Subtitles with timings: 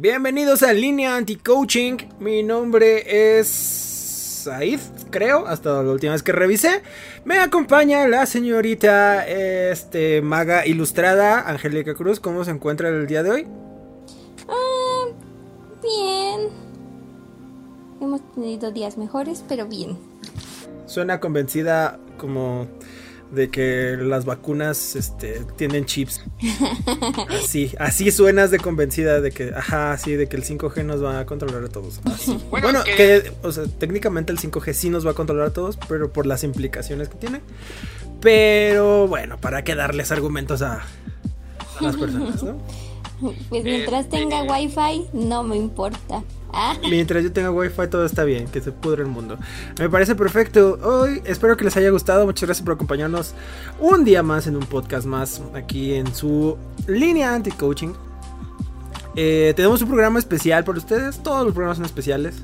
[0.00, 1.98] Bienvenidos a Línea Anti-Coaching.
[2.20, 6.80] Mi nombre es Said, creo, hasta la última vez que revisé.
[7.26, 12.18] Me acompaña la señorita este, maga ilustrada, Angélica Cruz.
[12.18, 13.46] ¿Cómo se encuentra el día de hoy?
[14.48, 15.04] Ah,
[15.82, 16.48] bien.
[18.00, 19.98] Hemos tenido días mejores, pero bien.
[20.86, 22.68] Suena convencida como
[23.30, 26.22] de que las vacunas este, tienen chips.
[27.28, 31.20] Así, así suenas de convencida de que, ajá, sí, de que el 5G nos va
[31.20, 32.00] a controlar a todos.
[32.50, 33.32] Bueno, que...
[33.42, 36.44] o sea, técnicamente el 5G sí nos va a controlar a todos, pero por las
[36.44, 37.40] implicaciones que tiene.
[38.20, 40.82] Pero bueno, para que darles argumentos a,
[41.78, 42.58] a las personas, ¿no?
[43.50, 46.22] Pues mientras tenga wifi, no me importa.
[46.90, 49.38] Mientras yo tenga wifi todo está bien, que se pudre el mundo.
[49.78, 50.78] Me parece perfecto.
[50.82, 52.26] Hoy espero que les haya gustado.
[52.26, 53.34] Muchas gracias por acompañarnos
[53.78, 57.92] un día más en un podcast más aquí en su línea anti-coaching.
[59.16, 61.22] Eh, tenemos un programa especial para ustedes.
[61.22, 62.36] Todos los programas son especiales.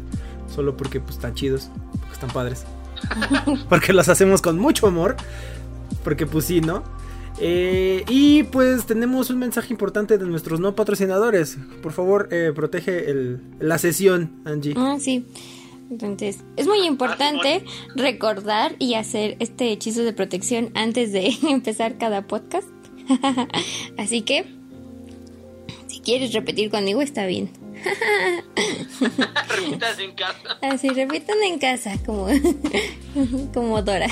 [0.54, 2.64] Solo porque pues, están chidos, porque están padres.
[3.68, 5.16] porque los hacemos con mucho amor.
[6.02, 6.82] Porque pues sí, ¿no?
[7.38, 11.58] Eh, y pues tenemos un mensaje importante de nuestros no patrocinadores.
[11.82, 13.06] Por favor, eh, protege
[13.58, 14.74] la sesión, Angie.
[14.76, 15.26] Ah, sí.
[15.90, 17.64] Entonces, es muy importante
[17.94, 22.68] recordar y hacer este hechizo de protección antes de empezar cada podcast.
[23.98, 24.46] Así que,
[25.86, 27.50] si quieres repetir conmigo, está bien.
[29.48, 30.58] Repitas en casa.
[30.62, 32.26] Así, repitan en casa, como,
[33.52, 34.08] como Dora.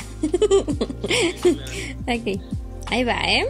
[2.07, 2.41] ok.
[2.87, 3.47] Ahí va, ¿eh?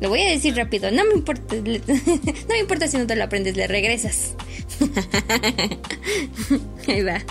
[0.00, 0.90] Lo voy a decir rápido.
[0.90, 1.56] No me importa.
[1.56, 4.34] No me importa si no te lo aprendes, le regresas.
[6.88, 7.22] Ahí va.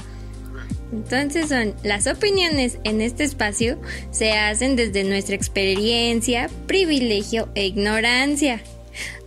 [0.92, 3.78] Entonces son las opiniones en este espacio
[4.12, 8.62] se hacen desde nuestra experiencia, privilegio e ignorancia.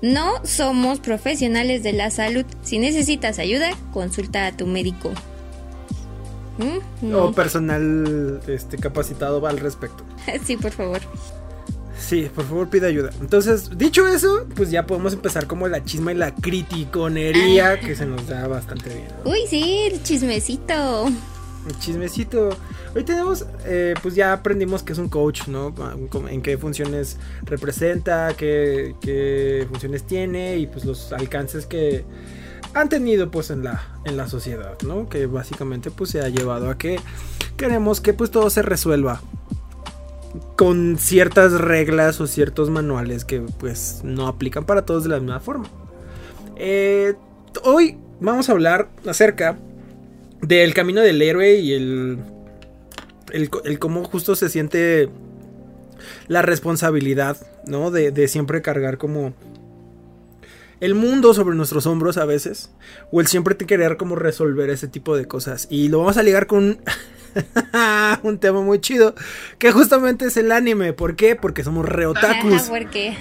[0.01, 2.47] No somos profesionales de la salud.
[2.63, 5.11] Si necesitas ayuda, consulta a tu médico.
[6.59, 7.15] ¿Mm?
[7.15, 10.05] O personal este, capacitado al respecto.
[10.45, 11.01] Sí, por favor.
[12.01, 13.11] Sí, por favor pide ayuda.
[13.21, 18.07] Entonces, dicho eso, pues ya podemos empezar como la chisma y la criticonería que se
[18.07, 19.09] nos da bastante bien.
[19.25, 21.07] Uy, sí, el chismecito.
[21.07, 22.57] El chismecito.
[22.97, 25.75] Hoy tenemos, eh, pues ya aprendimos que es un coach, ¿no?
[26.29, 32.05] En qué funciones representa, qué, qué funciones tiene y pues los alcances que
[32.73, 35.09] han tenido pues en la, en la sociedad, ¿no?
[35.09, 36.99] Que básicamente pues se ha llevado a que
[37.57, 39.21] queremos que pues todo se resuelva
[40.61, 45.41] con ciertas reglas o ciertos manuales que pues no aplican para todos de la misma
[45.41, 45.65] forma.
[46.57, 47.15] Eh,
[47.63, 49.57] hoy vamos a hablar acerca
[50.43, 52.19] del camino del héroe y el,
[53.33, 55.09] el, cómo justo se siente
[56.29, 57.91] la responsabilidad, ¿no?
[57.91, 59.33] De, de siempre cargar como
[60.81, 62.71] el mundo sobre nuestros hombros a veces.
[63.11, 65.69] O el siempre querer como resolver ese tipo de cosas.
[65.71, 66.81] Y lo vamos a ligar con
[68.23, 69.15] un tema muy chido.
[69.59, 70.93] Que justamente es el anime.
[70.93, 71.37] ¿Por qué?
[71.37, 72.63] Porque somos re otakus.
[72.63, 73.17] porque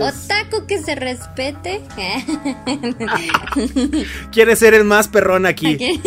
[0.00, 1.82] otaku que se respete.
[4.32, 6.02] quiere ser el más perrón aquí.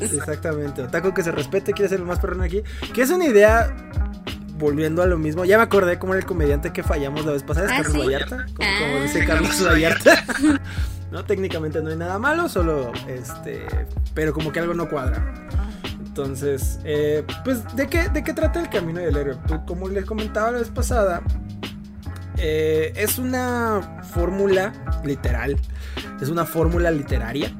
[0.00, 0.82] Exactamente.
[0.82, 2.62] Otaku que se respete quiere ser el más perrón aquí.
[2.94, 3.74] Que es una idea
[4.58, 7.42] volviendo a lo mismo, ya me acordé cómo era el comediante que fallamos la vez
[7.42, 9.02] pasada, es ¿Ah, Carlos Vallarta, como, ah.
[9.02, 10.24] dice Carlos Vallarta.
[11.10, 13.64] no, técnicamente no hay nada malo, solo este,
[14.14, 15.48] pero como que algo no cuadra.
[16.18, 19.36] Entonces, eh, pues, ¿de qué, ¿de qué trata el camino del héroe?
[19.46, 21.22] Pues, como les comentaba la vez pasada,
[22.36, 24.72] eh, es una fórmula
[25.04, 25.56] literal,
[26.20, 27.52] es una fórmula literaria.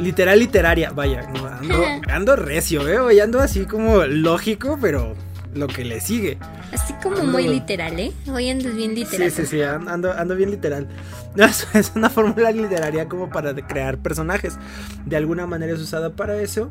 [0.00, 3.22] Literal literaria, vaya, ando, ando recio, ¿eh?
[3.22, 5.14] ando así como lógico, pero
[5.54, 6.38] lo que le sigue.
[6.72, 8.12] Así como muy literal, ¿eh?
[8.32, 9.30] Hoy andas bien literal.
[9.30, 10.88] Sí, sí, sí, ando, ando bien literal.
[11.74, 14.58] es una fórmula literaria como para crear personajes.
[15.06, 16.70] De alguna manera es usada para eso.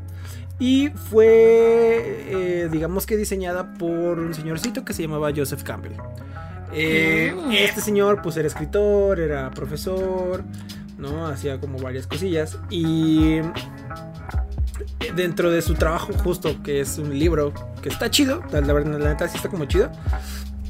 [0.59, 5.93] Y fue, eh, digamos que diseñada por un señorcito que se llamaba Joseph Campbell.
[6.73, 7.51] Eh, mm.
[7.51, 10.43] Este señor, pues era escritor, era profesor,
[10.97, 11.27] ¿no?
[11.27, 12.59] Hacía como varias cosillas.
[12.69, 13.39] Y
[15.15, 19.09] dentro de su trabajo justo, que es un libro que está chido, la, verdad, la
[19.09, 19.91] neta sí está como chido,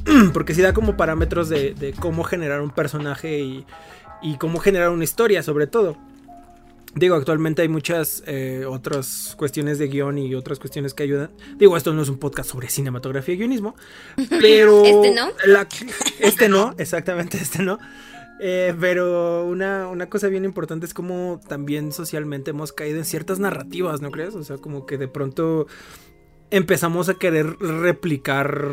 [0.32, 3.66] porque sí da como parámetros de, cómo generar un personaje y,
[4.22, 5.96] y cómo generar una historia sobre todo.
[6.94, 11.30] Digo, actualmente hay muchas eh, otras cuestiones de guion y otras cuestiones que ayudan.
[11.56, 13.74] Digo, esto no es un podcast sobre cinematografía y guionismo,
[14.28, 14.84] pero...
[14.84, 15.30] este no.
[16.20, 17.78] este no, exactamente, este no.
[18.44, 23.38] Eh, pero una, una, cosa bien importante es como también socialmente hemos caído en ciertas
[23.38, 24.34] narrativas, ¿no crees?
[24.34, 25.68] O sea, como que de pronto
[26.50, 28.68] empezamos a querer replicar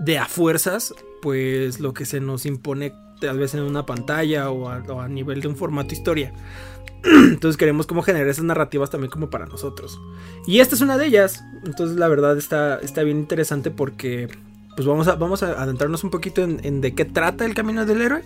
[0.00, 4.66] de a fuerzas, pues lo que se nos impone tal vez en una pantalla o
[4.70, 6.32] a, nivel de un formato historia.
[7.04, 10.00] Entonces queremos como generar esas narrativas también como para nosotros.
[10.46, 11.44] Y esta es una de ellas.
[11.66, 14.28] Entonces la verdad está, está bien interesante porque
[14.76, 18.02] pues vamos a, vamos a adentrarnos un poquito en, de qué trata el camino del
[18.02, 18.22] héroe.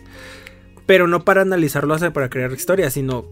[0.87, 3.27] Pero no para analizarlo, hacer para crear historias, sino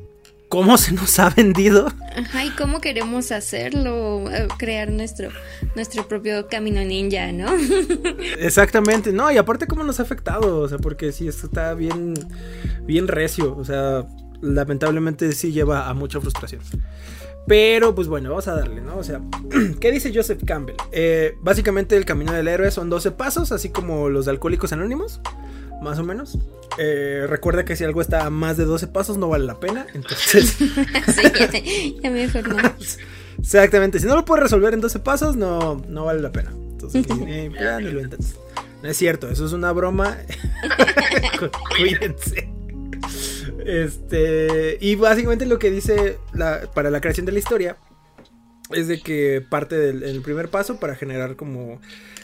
[0.49, 1.89] cómo se nos ha vendido.
[2.17, 5.31] Ajá, y cómo queremos hacerlo, eh, crear nuestro,
[5.75, 7.47] nuestro propio camino ninja, ¿no?
[8.39, 12.15] Exactamente, no, y aparte cómo nos ha afectado, o sea, porque sí, esto está bien,
[12.83, 14.07] bien recio, o sea,
[14.41, 16.61] lamentablemente sí lleva a mucha frustración.
[17.47, 18.97] Pero pues bueno, vamos a darle, ¿no?
[18.97, 19.21] O sea,
[19.81, 20.77] ¿qué dice Joseph Campbell?
[20.93, 25.21] Eh, básicamente el camino del héroe son 12 pasos, así como los de Alcohólicos Anónimos
[25.85, 26.39] más o menos.
[26.79, 29.87] Eh, recuerda que si algo está a más de 12 pasos no vale la pena.
[29.95, 30.51] Entonces.
[31.53, 32.25] sí, ya, me
[33.39, 34.01] Exactamente.
[34.01, 36.51] Si no lo puedes resolver en 12 pasos, no, no vale la pena.
[36.51, 37.07] Entonces,
[37.61, 38.37] ya ni lo intentes.
[38.83, 40.19] No es cierto, eso es una broma.
[41.77, 42.49] Cuídense.
[43.65, 44.79] Este.
[44.81, 46.19] Y básicamente lo que dice
[46.75, 47.77] para la creación de la historia
[48.71, 51.81] es de que parte del primer paso para generar como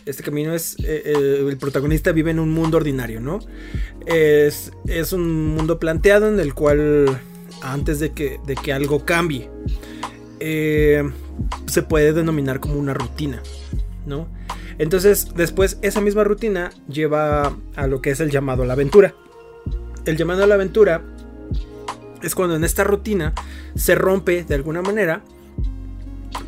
[0.06, 1.12] este camino es, eh,
[1.46, 3.40] el protagonista vive en un mundo ordinario, ¿no?
[4.06, 7.20] Es, es, un mundo planteado en el cual
[7.62, 9.50] antes de que, de que algo cambie,
[10.40, 11.08] eh,
[11.66, 13.42] se puede denominar como una rutina,
[14.06, 14.28] ¿no?
[14.78, 19.14] Entonces después esa misma rutina lleva a lo que es el llamado a la aventura.
[20.06, 21.04] El llamado a la aventura
[22.22, 23.32] es cuando en esta rutina
[23.74, 25.22] se rompe de alguna manera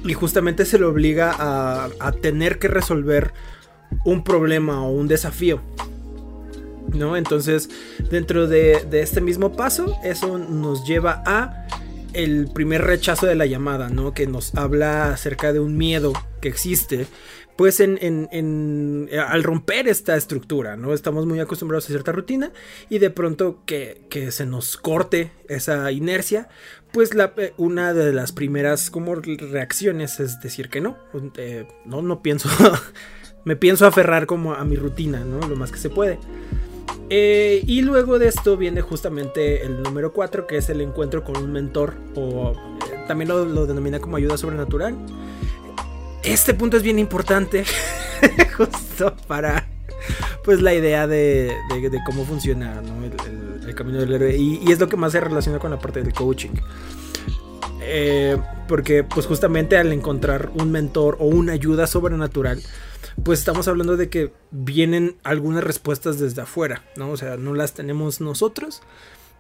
[0.05, 3.33] y justamente se le obliga a, tener que resolver
[4.05, 5.61] un problema o un desafío.
[6.93, 7.17] ¿No?
[7.17, 7.71] Entonces,
[8.11, 11.67] dentro de, este mismo paso, eso nos lleva a
[12.13, 14.13] el primer rechazo de la llamada, ¿no?
[14.13, 17.07] Que nos habla acerca de un miedo que existe.
[17.57, 20.95] Pues en, al romper esta estructura, ¿no?
[20.95, 22.51] Estamos muy acostumbrados a cierta rutina
[22.89, 26.49] y de pronto que, que se nos corte esa inercia,
[26.93, 30.97] pues la, eh, una de las primeras como reacciones es decir que no.
[31.37, 32.49] Eh, no, no pienso.
[33.45, 35.47] me pienso aferrar como a mi rutina, ¿no?
[35.47, 36.19] Lo más que se puede.
[37.11, 41.37] Eh, y luego de esto viene justamente el número 4, que es el encuentro con
[41.37, 42.55] un mentor, o
[43.07, 44.97] también lo, denomina como ayuda sobrenatural.
[46.23, 47.65] Este punto es bien importante,
[48.57, 49.69] justo para
[50.45, 51.57] pues la idea de,
[52.07, 52.81] cómo funciona
[53.67, 54.37] el, camino del héroe.
[54.37, 56.51] Y, es lo que más se relaciona con la parte del coaching.
[57.81, 58.37] Eh,
[58.69, 62.63] porque pues justamente al encontrar un mentor o una ayuda sobrenatural,
[63.25, 67.11] pues estamos hablando de que vienen algunas respuestas desde afuera, ¿no?
[67.11, 68.83] O sea, no las tenemos nosotros,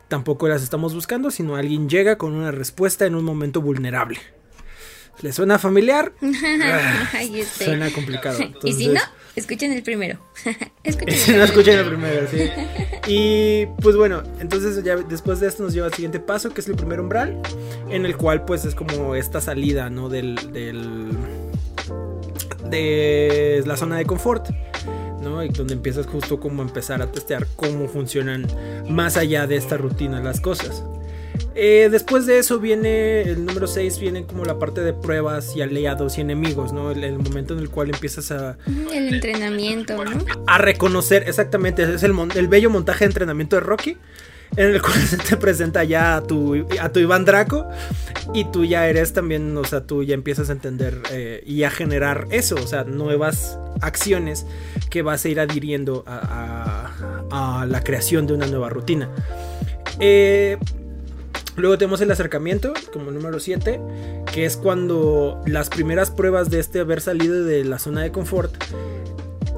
[0.08, 4.18] tampoco las estamos buscando, sino alguien llega con una respuesta en un momento vulnerable.
[5.22, 6.12] ¿Le suena familiar?
[7.56, 8.38] Suena complicado.
[8.64, 9.00] y si no,
[9.36, 10.18] escuchen el primero.
[10.82, 12.50] escuchen no, escuchen el primero, sí.
[13.06, 16.68] Y pues bueno, entonces ya después de esto nos lleva al siguiente paso, que es
[16.68, 17.40] el primer umbral,
[17.88, 20.08] en el cual pues es como esta salida, ¿no?
[20.08, 21.10] Del, del
[22.68, 24.48] de la zona de confort.
[25.22, 25.44] ¿no?
[25.44, 28.44] Y donde empiezas justo como a empezar a testear cómo funcionan
[28.88, 30.84] más allá de esta rutina las cosas.
[31.54, 35.62] Eh, después de eso viene el número 6, viene como la parte de pruebas y
[35.62, 36.90] aliados y enemigos, ¿no?
[36.90, 38.56] El, momento en el cual empiezas a...
[38.92, 40.24] El entrenamiento, ¿no?
[40.46, 43.98] A reconocer, exactamente, es el, el bello montaje de entrenamiento de Rocky,
[44.56, 47.68] en el cual se te presenta ya a tu, a tu Iván Draco
[48.32, 51.70] y tú ya eres también, o sea, tú ya empiezas a entender eh, y a
[51.70, 54.46] generar eso, o sea, nuevas acciones
[54.90, 56.90] que vas a ir adhiriendo a,
[57.30, 59.10] a la creación de una nueva rutina.
[59.98, 60.58] Eh,
[61.56, 63.80] Luego tenemos el acercamiento, como número 7,
[64.32, 68.54] que es cuando las primeras pruebas de este haber salido de la zona de confort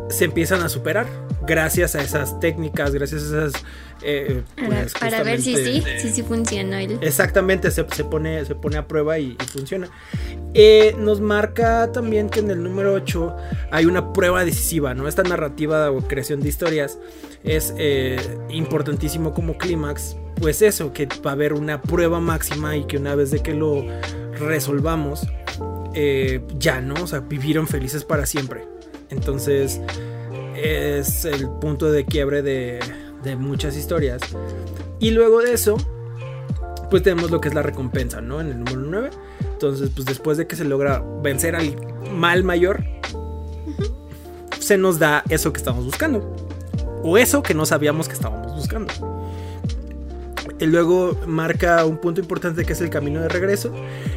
[0.09, 1.07] se empiezan a superar
[1.47, 3.65] gracias a esas técnicas, gracias a esas...
[4.03, 6.83] Eh, pues, para, ver si sí, si sí funciona.
[6.83, 9.89] Exactamente, se, pone, se pone a prueba y, funciona.
[10.53, 13.37] Eh, nos marca también que en el número 8
[13.71, 15.09] hay una prueba decisiva, ¿no?
[15.09, 16.99] Esta narrativa o creación de historias
[17.45, 18.19] es eh,
[18.51, 23.15] importantísimo como clímax pues eso, que va a haber una prueba máxima y que una
[23.15, 23.85] vez de que lo
[24.39, 25.27] resolvamos,
[25.95, 26.95] eh, ya, ¿no?
[27.03, 28.67] O sea, vivieron felices para siempre.
[29.11, 29.81] Entonces,
[30.65, 32.81] es el punto de quiebre de,
[33.39, 34.23] muchas historias.
[34.99, 35.77] Y luego de eso,
[36.91, 38.41] pues tenemos lo que es la recompensa, ¿no?
[38.41, 39.11] En el número 9.
[39.53, 41.75] Entonces, pues después de que se logra vencer al
[42.11, 42.85] mal mayor,
[44.59, 46.35] se nos da eso que estamos buscando.
[47.03, 48.93] O eso que no sabíamos que estábamos buscando.
[50.59, 53.73] Y luego marca un punto importante que es el camino de regreso,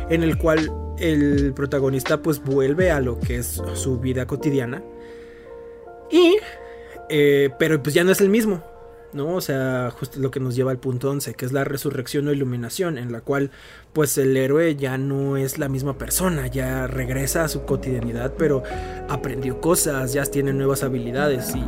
[0.09, 4.81] en el cual el protagonista pues vuelve a lo que es su vida cotidiana.
[6.11, 6.37] Y,
[7.09, 8.63] eh, pero pues ya no es el mismo.
[9.13, 9.35] ¿no?
[9.35, 12.31] O sea, justo lo que nos lleva al punto 11, que es la resurrección o
[12.31, 13.51] iluminación, en la cual
[13.93, 18.63] pues el héroe ya no es la misma persona, ya regresa a su cotidianidad, pero
[19.09, 21.61] aprendió cosas, ya tiene nuevas habilidades y,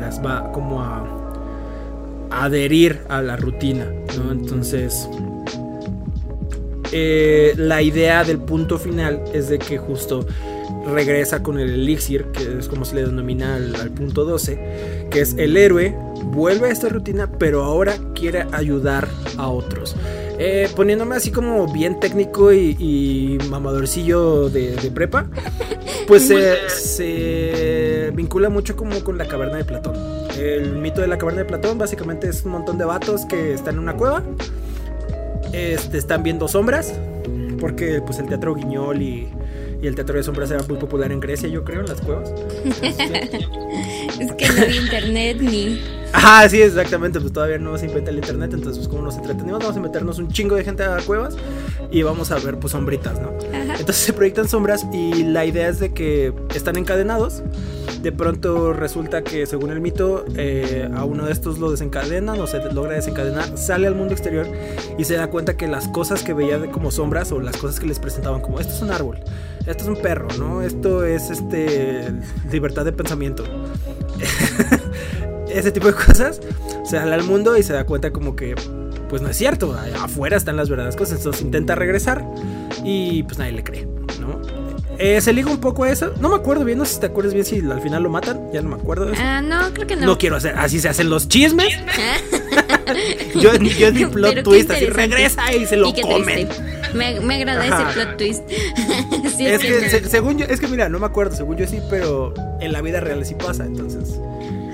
[0.00, 4.30] las va como a, adherir a la rutina, ¿no?
[4.30, 5.08] Entonces,
[6.92, 10.26] eh, la idea del punto final es de que justo
[10.86, 15.34] regresa con el elixir, que es como se le denomina al, punto 12, que es
[15.38, 19.96] el héroe, vuelve a esta rutina, pero ahora quiere ayudar a otros.
[20.38, 25.26] Eh, poniéndome así como bien técnico y, mamadorcillo de, prepa,
[26.06, 26.28] pues
[26.68, 29.96] se, vincula mucho como con la caverna de Platón.
[30.38, 33.74] El mito de la caverna de Platón básicamente es un montón de vatos que están
[33.74, 34.22] en una cueva,
[35.52, 36.92] este, están viendo sombras,
[37.58, 39.28] porque pues el teatro Guiñol y
[39.80, 42.32] y el teatro de sombras era muy popular en Grecia, yo creo, en las cuevas.
[42.64, 45.80] es que no había internet ni.
[46.12, 49.60] Ah, sí, exactamente, pues todavía no se inventa el internet, entonces pues como nos entretenemos,
[49.60, 51.36] vamos a meternos un chingo de gente a cuevas
[51.90, 53.32] y vamos a ver pues sombritas, ¿no?
[53.52, 57.42] Entonces se proyectan sombras y la idea es de que están encadenados
[58.02, 62.46] de pronto resulta que según el mito eh, a uno de estos lo desencadenan o
[62.46, 64.46] se logra desencadenar, sale al mundo exterior
[64.96, 67.86] y se da cuenta que las cosas que veía como sombras o las cosas que
[67.86, 69.18] les presentaban como esto es un árbol,
[69.66, 70.62] esto es un perro, ¿no?
[70.62, 72.12] Esto es este
[72.50, 73.44] libertad de pensamiento.
[75.48, 76.40] Ese tipo de cosas
[76.84, 78.54] sale al mundo y se da cuenta como que
[79.08, 82.24] pues no es cierto, afuera están las verdaderas cosas, entonces intenta regresar
[82.84, 83.86] y pues nadie le cree,
[84.20, 84.40] ¿no?
[84.98, 86.14] Eh, se liga un poco a eso.
[86.20, 88.48] No me acuerdo bien, no sé si te acuerdas bien si al final lo matan.
[88.52, 89.12] Ya no me acuerdo.
[89.18, 90.06] Ah, no, creo que no.
[90.06, 90.54] No quiero hacer.
[90.56, 91.68] Así se hacen los chismes.
[93.34, 94.70] yo, yo es mi plot twist.
[94.70, 96.48] Así regresa y se lo comen.
[96.94, 98.42] Me, me, agrada ese plot twist.
[99.38, 101.36] es, que, según yo, es que mira, no me acuerdo.
[101.36, 103.64] Según yo sí, pero en la vida real sí pasa.
[103.64, 104.18] Entonces.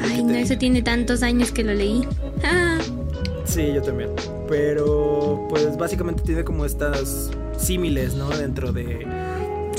[0.02, 2.06] Ay, no, eso tiene tantos años que lo leí.
[3.44, 4.10] sí, yo también.
[4.48, 8.28] Pero, pues básicamente tiene como estas símiles, ¿no?
[8.30, 9.06] Dentro de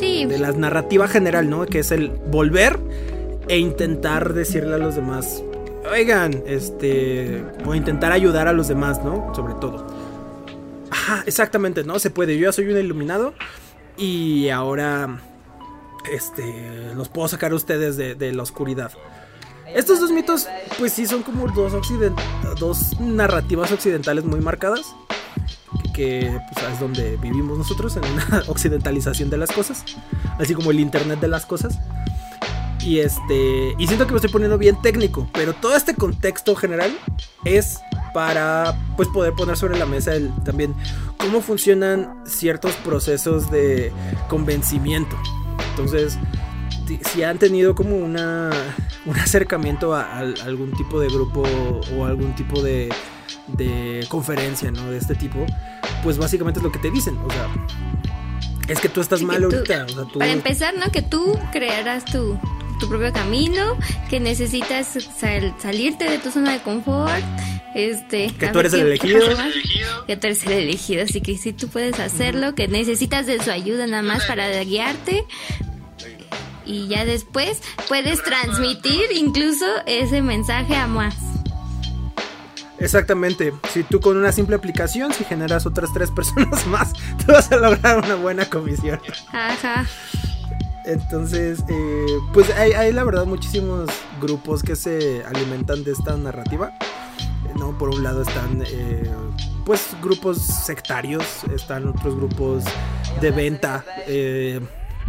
[0.03, 1.65] de la narrativa general, ¿no?
[1.65, 2.77] Que es el volver
[3.47, 5.43] e intentar decirle a los demás,
[5.91, 9.33] oigan, este, o intentar ayudar a los demás, ¿no?
[9.33, 9.85] Sobre todo.
[11.03, 11.99] Ajá, exactamente, ¿no?
[11.99, 12.37] Se puede.
[12.37, 13.33] Yo ya soy un iluminado
[13.97, 15.19] y ahora,
[16.09, 18.93] este, los puedo sacar a ustedes de, la oscuridad.
[19.75, 20.47] Estos dos mitos,
[20.79, 21.73] pues sí, son como dos,
[22.57, 24.95] dos narrativas occidentales muy marcadas
[25.93, 29.83] que pues, es donde vivimos nosotros, en una occidentalización de las cosas,
[30.39, 31.79] así como el Internet de las cosas.
[32.79, 36.97] Y este, y siento que me estoy poniendo bien técnico, pero todo este contexto general
[37.43, 37.79] es
[38.13, 40.75] para pues poder poner sobre la mesa el, también
[41.17, 43.91] cómo funcionan ciertos procesos de
[44.29, 45.17] convencimiento.
[45.71, 46.17] Entonces,
[47.11, 48.51] si han tenido como una,
[49.05, 51.43] un acercamiento a algún tipo de grupo
[51.97, 52.89] o algún tipo de
[53.47, 54.89] de conferencia, ¿no?
[54.91, 55.45] De este tipo,
[56.03, 57.47] pues básicamente es lo que te dicen, o sea,
[58.67, 59.85] es que tú estás mal ahorita.
[60.17, 60.91] Para empezar, ¿no?
[60.91, 62.39] Que tú crearás tu,
[62.83, 63.77] tu propio camino,
[64.09, 64.97] que necesitas
[65.57, 67.23] salirte de tu zona de confort,
[67.75, 68.27] este...
[68.37, 69.21] Que tú eres el elegido.
[70.05, 73.51] Que tú eres el elegido, así que si tú puedes hacerlo, que necesitas de su
[73.51, 75.23] ayuda nada más para guiarte.
[76.65, 81.15] Y ya después puedes transmitir incluso ese mensaje a más.
[82.79, 83.53] Exactamente.
[83.71, 86.91] Si tú con una simple aplicación, si generas otras tres personas más,
[87.25, 88.99] te vas a lograr una buena comisión.
[89.31, 89.85] Ajá.
[90.85, 93.89] Entonces, eh, pues hay, la verdad muchísimos
[94.21, 96.71] grupos que se alimentan de esta narrativa.
[97.57, 97.77] ¿no?
[97.77, 99.09] Por un lado están eh,
[99.65, 102.63] pues grupos sectarios, están otros grupos
[103.21, 104.59] de venta eh,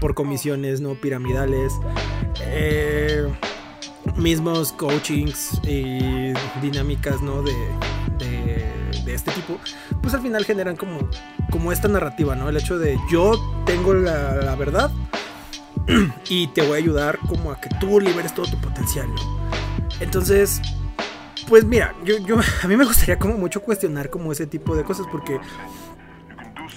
[0.00, 1.72] por comisiones no piramidales.
[2.40, 3.26] Eh,
[4.16, 7.42] mismos coachings y dinámicas, ¿no?
[7.42, 7.52] De,
[8.18, 9.58] de, este tipo,
[10.02, 11.08] pues al final generan como,
[11.50, 12.48] como esta narrativa, ¿no?
[12.48, 13.32] El hecho de yo
[13.64, 14.90] tengo la, verdad
[16.28, 19.50] y te voy a ayudar como a que tú liberes todo tu potencial, ¿no?
[20.00, 20.60] Entonces,
[21.48, 22.16] pues mira, yo,
[22.62, 25.38] a mí me gustaría como mucho cuestionar como ese tipo de cosas porque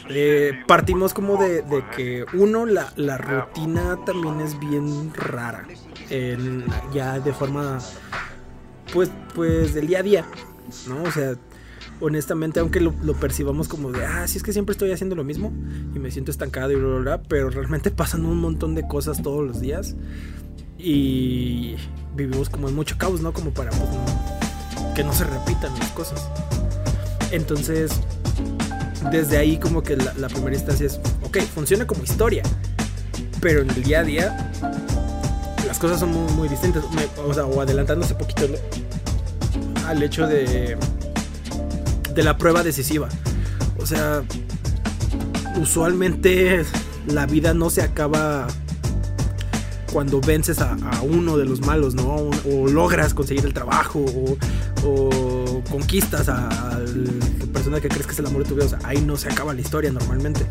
[0.10, 5.66] eh, partimos como de, de que uno, la, la, rutina también es bien rara
[6.94, 7.80] ya de forma
[8.94, 10.26] pues, pues del día a día,
[10.88, 11.04] ¿no?
[11.04, 11.34] O sea,
[12.00, 15.52] honestamente, aunque lo, percibamos como de, ah, sí es que siempre estoy haciendo lo mismo
[15.96, 19.22] y me siento estancado y bla, bla, bla, pero realmente pasan un montón de cosas
[19.22, 19.96] todos los días
[20.78, 21.76] y
[22.16, 23.34] vivimos como en mucho caos, ¿no?
[23.34, 23.90] Como para pues,
[24.96, 26.30] que no se repitan las cosas.
[27.32, 27.92] Entonces,
[29.12, 32.44] desde ahí como que la, primera instancia es, ok, funciona como historia,
[33.42, 34.52] pero en el día a día
[35.66, 36.84] las cosas son muy, distintas,
[37.26, 38.48] o, sea, o adelantándose poquito
[39.86, 40.78] al hecho de,
[42.18, 43.08] de la prueba decisiva.
[43.78, 44.24] O sea,
[45.62, 46.66] usualmente
[47.06, 48.48] la vida no se acaba
[49.94, 52.32] cuando vences a, uno de los malos, ¿no?
[52.50, 54.04] O, logras conseguir el trabajo,
[54.84, 58.66] o, conquistas a, la persona que crees que es el amor de tu vida.
[58.66, 60.48] O sea, ahí no se acaba la historia normalmente.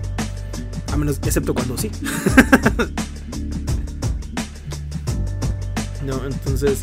[0.92, 1.90] A menos, excepto cuando sí.
[6.06, 6.78] no, entonces,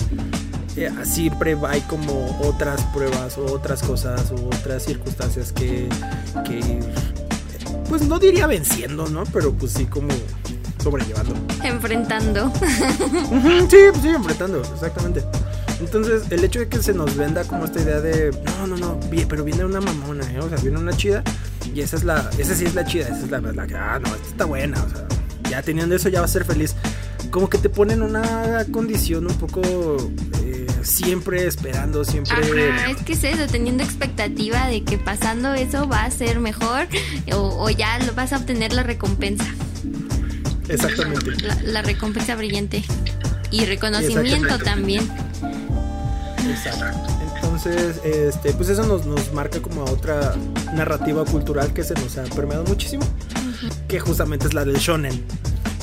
[0.75, 5.87] eh, siempre hay como otras pruebas, o otras cosas, o otras circunstancias que,
[6.45, 6.79] que,
[7.89, 9.23] pues no diría venciendo, ¿no?
[9.25, 10.09] Pero pues sí como
[10.81, 11.35] sobrellevando.
[11.63, 12.51] Enfrentando.
[12.59, 15.23] sí, pues sí, enfrentando, exactamente.
[15.79, 18.99] Entonces, el hecho de que se nos venda como esta idea de, no, no, no,
[19.27, 20.39] pero viene una mamona, ¿eh?
[20.39, 21.23] o sea, viene una chida,
[21.73, 23.99] y esa es la, esa sí es la chida, esa es la, verdad que, ah,
[23.99, 25.05] no, esta está buena, o sea,
[25.49, 26.75] ya teniendo eso ya va a ser feliz.
[27.31, 29.61] Como que te ponen una condición un poco
[30.83, 32.35] siempre esperando, siempre.
[32.71, 36.87] Ajá, es que es eso, teniendo expectativa de que pasando eso va a ser mejor
[37.33, 39.45] o, o ya lo vas a obtener la recompensa.
[40.69, 41.31] Exactamente.
[41.63, 42.83] La, recompensa brillante.
[43.51, 45.07] Y reconocimiento también.
[46.49, 47.11] Exacto.
[47.35, 50.35] Entonces, este, pues eso nos, nos marca como otra
[50.73, 53.05] narrativa cultural que se nos ha permeado muchísimo.
[53.87, 55.23] Que justamente es la del shonen.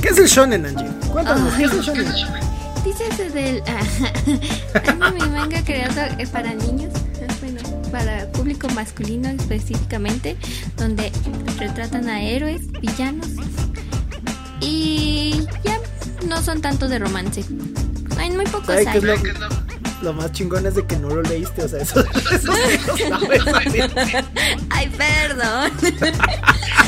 [0.02, 0.88] ¿Qué es el shonen, Angie?
[1.12, 2.49] Cuéntanos, ¿qué es el shonen?
[2.84, 3.62] Dices del
[5.14, 6.00] mi manga creado
[6.32, 6.92] para niños,
[7.40, 7.60] bueno,
[7.90, 10.36] para público masculino específicamente,
[10.76, 11.12] donde
[11.58, 13.28] retratan a héroes, villanos
[14.60, 15.78] y ya
[16.26, 17.44] no son tanto de romance.
[18.18, 19.00] Hay muy pocos hay.
[19.00, 19.14] lo,
[20.02, 22.00] lo, más chingón es de que no lo leíste, o sea, eso,
[22.32, 22.52] eso
[24.70, 25.70] Ay, perdón.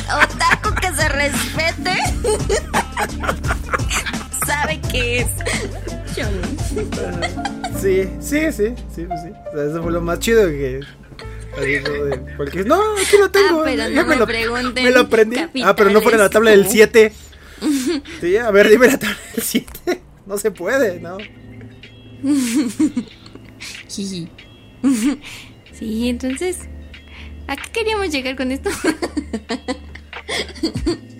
[0.08, 1.96] Otaku que se respete.
[4.52, 5.28] Sabe qué es.
[7.80, 9.30] Sí, sí, sí, sí, pues sí.
[9.52, 10.80] O sea, eso fue lo más chido que
[12.36, 13.60] porque, no, aquí lo tengo.
[13.60, 14.84] Ah, pero no me, lo, pregunten.
[14.84, 15.36] Me lo aprendí.
[15.62, 17.12] Ah, pero no fue en la tabla del 7.
[18.20, 20.02] Sí, a ver, dime la tabla del 7.
[20.26, 21.16] No se puede, ¿no?
[23.86, 24.28] sí,
[26.08, 26.58] entonces,
[27.46, 28.70] ¿a qué queríamos llegar con esto?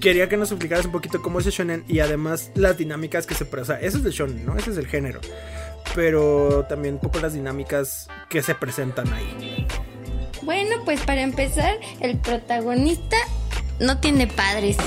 [0.00, 3.34] Quería que nos explicaras un poquito cómo es el shonen y además las dinámicas que
[3.34, 3.44] se...
[3.44, 4.56] O sea, eso es el shonen, ¿no?
[4.56, 5.20] Ese es el género.
[5.94, 9.66] Pero también un poco las dinámicas que se presentan ahí.
[10.42, 13.16] Bueno, pues para empezar, el protagonista
[13.78, 14.76] no tiene padres.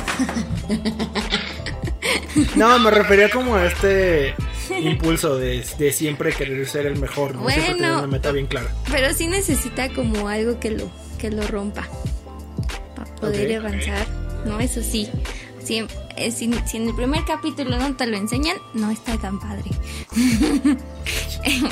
[2.55, 4.35] No, me refería como a este
[4.81, 7.43] impulso de, siempre querer ser el mejor, ¿no?
[7.43, 8.69] Bueno, siempre tener una meta bien clara.
[8.91, 11.87] Pero sí necesita como algo que lo, que lo rompa
[12.95, 14.05] para poder avanzar,
[14.45, 14.59] ¿no?
[14.59, 15.09] Eso sí.
[15.69, 19.71] Eh, si, si, en el primer capítulo no te lo enseñan, no está tan padre.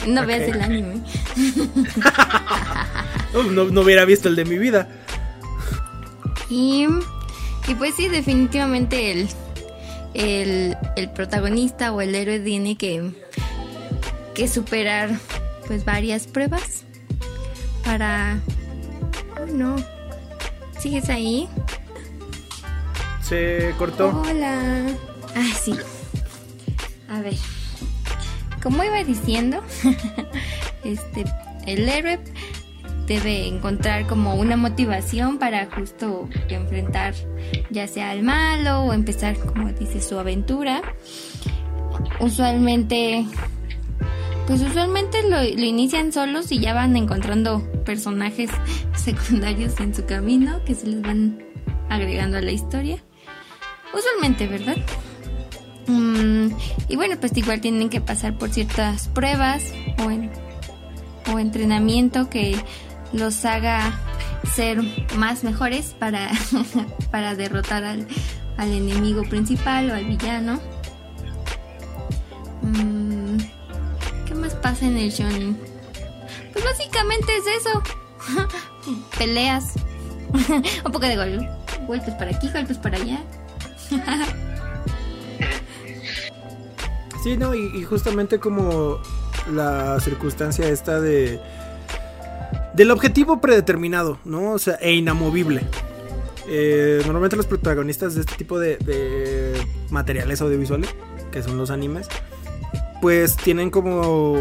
[0.08, 1.02] no veas el anime.
[3.34, 4.88] no, no hubiera visto el de mi vida.
[6.50, 6.86] Y,
[7.78, 9.12] pues sí, definitivamente
[10.14, 13.12] el, el, protagonista o el héroe tiene que,
[14.34, 15.18] que superar
[15.68, 16.84] pues varias pruebas
[17.86, 18.40] para...
[19.42, 19.78] Oh, no.
[20.78, 21.48] ¿Sigues ahí?
[23.78, 24.10] Cortó.
[24.30, 24.88] Hola.
[25.36, 25.74] Ah, sí.
[27.08, 27.36] A ver.
[28.62, 29.64] Como iba diciendo,
[30.84, 31.24] este,
[31.66, 32.20] el héroe
[33.08, 37.14] debe encontrar como una motivación para justo enfrentar
[37.70, 40.82] ya sea al malo o empezar, como dice, su aventura.
[42.20, 43.26] Usualmente,
[44.46, 48.52] pues usualmente lo, inician solos y ya van encontrando personajes
[48.94, 51.42] secundarios en su camino que se les van
[51.88, 53.02] agregando a la historia.
[53.94, 54.78] Usualmente, ¿verdad?
[55.88, 56.48] Mm,
[56.88, 59.64] y bueno, pues igual tienen que pasar por ciertas pruebas
[60.00, 62.56] o, o entrenamiento que
[63.14, 64.00] los haga
[64.54, 64.82] ser
[65.18, 66.30] más mejores para,
[67.12, 68.08] para derrotar al,
[68.58, 70.60] enemigo principal o al villano.
[72.62, 73.38] Mm,
[74.28, 75.58] ¿Qué más pasa en el shonen?
[76.54, 77.84] Pues básicamente es eso.
[79.18, 79.74] Peleas.
[80.86, 81.50] Un poco de gol.
[81.88, 83.20] Golpes para aquí, golpes para allá.
[87.24, 89.00] Sí, no, y, justamente como
[89.52, 91.40] la circunstancia esta de
[92.74, 94.52] del objetivo predeterminado, ¿no?
[94.54, 95.62] O sea, e inamovible.
[96.48, 100.90] Eh, normalmente los protagonistas de este tipo de, de, materiales audiovisuales,
[101.32, 102.08] que son los animes,
[103.02, 104.38] pues tienen como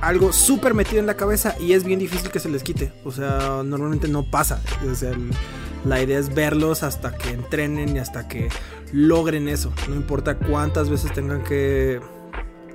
[0.00, 2.92] algo súper metido en la cabeza y es bien difícil que se les quite.
[3.04, 4.60] O sea, normalmente no pasa.
[4.90, 5.12] O sea,
[5.84, 8.48] la idea es verlos hasta que entrenen y hasta que
[8.92, 9.72] logren eso.
[9.88, 12.00] No importa cuántas veces tengan que...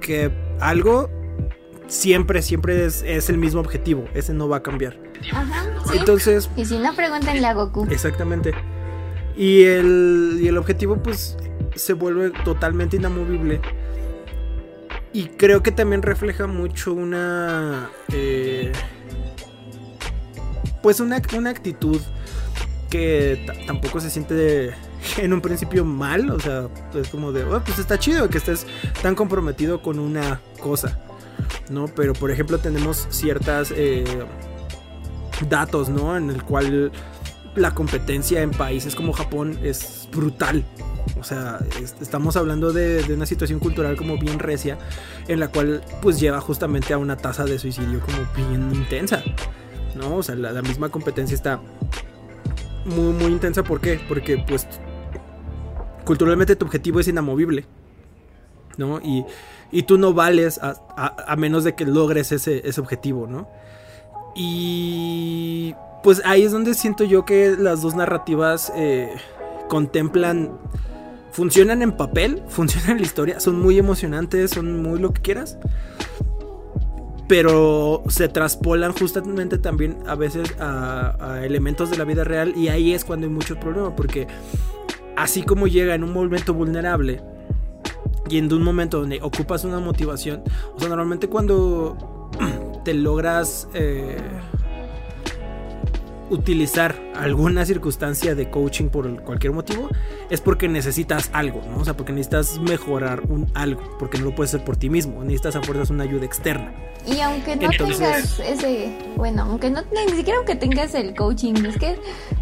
[0.02, 1.10] Que algo
[1.88, 4.06] siempre, siempre es, es, el mismo objetivo.
[4.14, 4.98] Ese no va a cambiar.
[5.32, 5.98] Ajá, ¿sí?
[5.98, 6.50] Entonces.
[6.56, 7.88] Y si no, pregúntenle a Goku.
[7.90, 8.54] Exactamente.
[9.36, 11.38] Y el, y el objetivo, pues,
[11.76, 13.62] se vuelve totalmente inamovible.
[15.14, 17.90] Y creo que también refleja mucho una.
[18.14, 18.72] Eh,
[20.82, 22.00] pues una, una actitud
[22.90, 24.74] que tampoco se siente
[25.18, 26.30] en un principio mal.
[26.32, 28.66] O sea, es como de, oh, pues está chido que estés
[29.02, 31.00] tan comprometido con una cosa.
[31.70, 31.88] ¿no?
[31.88, 34.06] Pero por ejemplo tenemos ciertas eh,
[35.50, 36.18] datos, ¿no?
[36.18, 36.92] En el cual
[37.56, 40.64] la competencia en países como Japón es brutal.
[41.20, 44.78] O sea, es, estamos hablando de, una situación cultural como bien recia,
[45.28, 49.24] en la cual pues lleva justamente a una tasa de suicidio como bien intensa,
[49.96, 50.18] ¿no?
[50.18, 51.60] O sea, la misma competencia está
[52.88, 53.64] muy, muy intensa.
[53.64, 54.00] ¿Por qué?
[54.08, 54.68] Porque pues
[56.06, 57.66] culturalmente tu objetivo es inamovible,
[58.78, 59.00] ¿no?
[59.02, 59.26] Y,
[59.72, 60.78] y tú no vales a,
[61.28, 63.50] a, menos de que logres ese, ese objetivo, ¿no?
[64.36, 69.10] Y pues ahí es donde siento yo que las dos narrativas eh,
[69.68, 70.58] contemplan,
[71.32, 75.58] funcionan en papel, funcionan en la historia, son muy emocionantes, son muy lo que quieras.
[77.28, 82.94] Pero se traspolan justamente también a veces a, elementos de la vida real y ahí
[82.94, 84.28] es cuando hay muchos problemas porque
[85.18, 87.22] así como llega en un momento vulnerable,
[88.30, 90.44] y en un momento donde ocupas una motivación,
[90.76, 92.30] o sea, normalmente cuando
[92.84, 94.18] te logras eh,
[96.30, 99.90] utilizar alguna circunstancia de coaching por cualquier motivo,
[100.30, 101.78] es porque necesitas algo, ¿no?
[101.78, 105.24] O sea, porque necesitas mejorar un algo, porque no lo puedes hacer por ti mismo,
[105.24, 106.74] necesitas a fuerzas una ayuda externa.
[107.06, 111.54] Y aunque no Entonces, tengas ese, bueno, aunque no, ni siquiera aunque tengas el coaching,
[111.66, 111.98] es que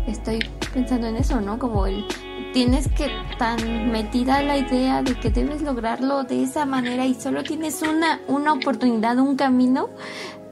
[0.07, 0.39] estoy
[0.73, 1.59] pensando en eso, ¿no?
[1.59, 2.05] Como el
[2.55, 7.43] tienes que tan metida la idea de que debes lograrlo de esa manera y solo
[7.43, 9.89] tienes una, una oportunidad, un camino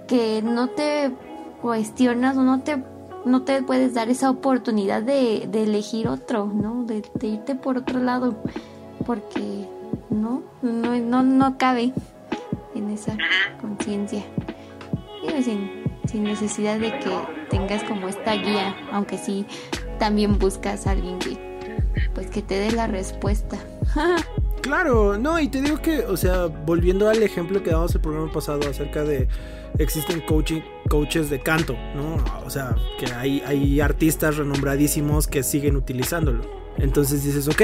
[0.06, 1.14] que no te
[1.62, 2.84] cuestionas o no te,
[3.26, 6.84] no te puedes dar esa oportunidad de, de elegir otro, ¿no?
[6.84, 8.36] De, de, irte por otro lado,
[9.06, 9.68] porque
[10.10, 11.94] no, no, no, no cabe
[12.76, 13.18] en esa
[13.62, 14.24] conciencia.
[15.42, 17.10] Sin, sin necesidad de que
[17.50, 19.46] tengas como esta guía, aunque sí
[19.98, 21.54] también buscas a alguien que
[22.14, 23.58] pues que te dé la respuesta.
[24.62, 28.32] claro, no, y te digo que, o sea, volviendo al ejemplo que damos el programa
[28.32, 29.28] pasado acerca de
[29.80, 30.62] existen coaching,
[30.94, 32.24] coaches de canto, ¿no?
[32.46, 36.44] O sea, que hay, hay artistas renombradísimos que siguen utilizándolo.
[36.78, 37.64] Entonces dices, ok,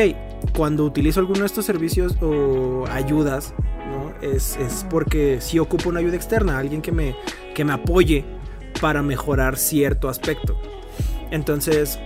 [0.58, 3.54] cuando utilizo alguno de estos servicios o ayudas,
[3.88, 4.16] ¿no?
[4.28, 7.16] Es, es porque sí ocupo una ayuda externa, alguien que me,
[7.54, 8.26] que me apoye
[8.82, 10.60] para mejorar cierto aspecto.
[11.30, 12.00] Entonces,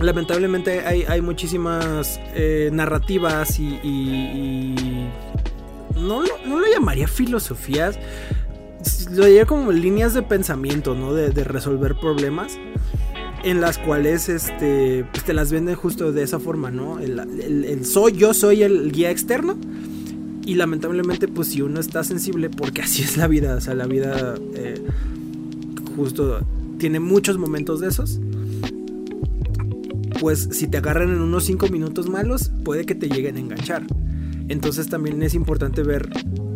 [0.00, 5.08] lamentablemente hay, hay muchísimas eh, narrativas y, y
[5.94, 7.98] no, no, lo llamaría filosofías,
[9.10, 11.14] lo diría como líneas de pensamiento, ¿no?
[11.14, 12.58] De, resolver problemas.
[13.44, 17.00] En las cuales este, pues te las venden justo de esa forma, ¿no?
[17.00, 19.56] El soy, yo soy el guía externo.
[20.44, 23.86] Y lamentablemente, pues si uno está sensible, porque así es la vida, o sea, la
[23.86, 24.74] vida eh,
[25.96, 26.46] justo
[26.78, 28.20] tiene muchos momentos de esos
[30.22, 33.82] pues si te agarran en unos 5 minutos malos, puede que te lleguen a enganchar.
[34.48, 36.08] Entonces también es importante ver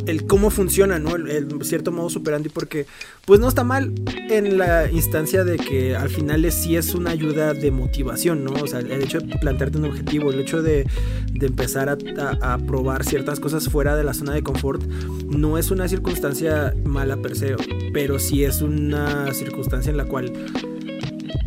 [0.07, 1.16] el cómo funciona, ¿no?
[1.16, 2.87] El, cierto modo superandi porque
[3.25, 3.92] pues no está mal
[4.29, 8.53] en la instancia de que al final es, sí es una ayuda de motivación, ¿no?
[8.53, 10.87] O sea, el hecho de plantearte un objetivo, el hecho de,
[11.33, 14.83] de empezar a, a, a, probar ciertas cosas fuera de la zona de confort,
[15.27, 17.57] no es una circunstancia mala per se,
[17.92, 20.33] pero sí es una circunstancia en la cual,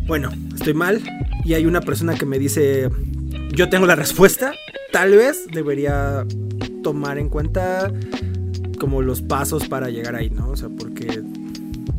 [0.06, 1.02] bueno, estoy mal,
[1.44, 2.90] y hay una persona que me dice,
[3.52, 4.52] yo tengo la respuesta,
[4.92, 6.26] tal vez debería
[6.82, 7.92] tomar en cuenta
[8.80, 10.48] como los pasos para llegar ahí, ¿no?
[10.48, 11.22] O sea, porque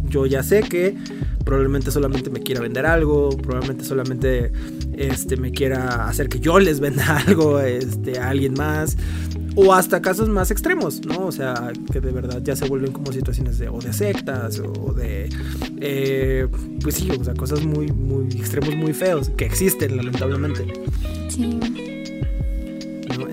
[0.09, 0.97] yo ya sé que
[1.45, 4.51] probablemente solamente me quiera vender algo, probablemente solamente
[4.97, 8.97] este me quiera hacer que yo les venda algo este, a alguien más
[9.55, 11.27] o hasta casos más extremos, ¿no?
[11.27, 14.93] O sea, que de verdad ya se vuelven como situaciones de o de sectas o
[14.93, 15.29] de
[15.79, 16.47] eh,
[16.81, 20.65] pues sí, o sea, cosas muy muy extremos muy feos que existen lamentablemente.
[21.29, 21.90] Sí.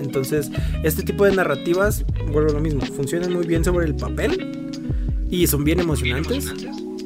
[0.09, 0.19] ¿No?
[0.19, 0.49] Entonces,
[0.83, 4.81] este tipo de narrativas, vuelvo a lo mismo, funcionan muy bien sobre el papel,
[5.29, 6.45] Y son bien emocionantes.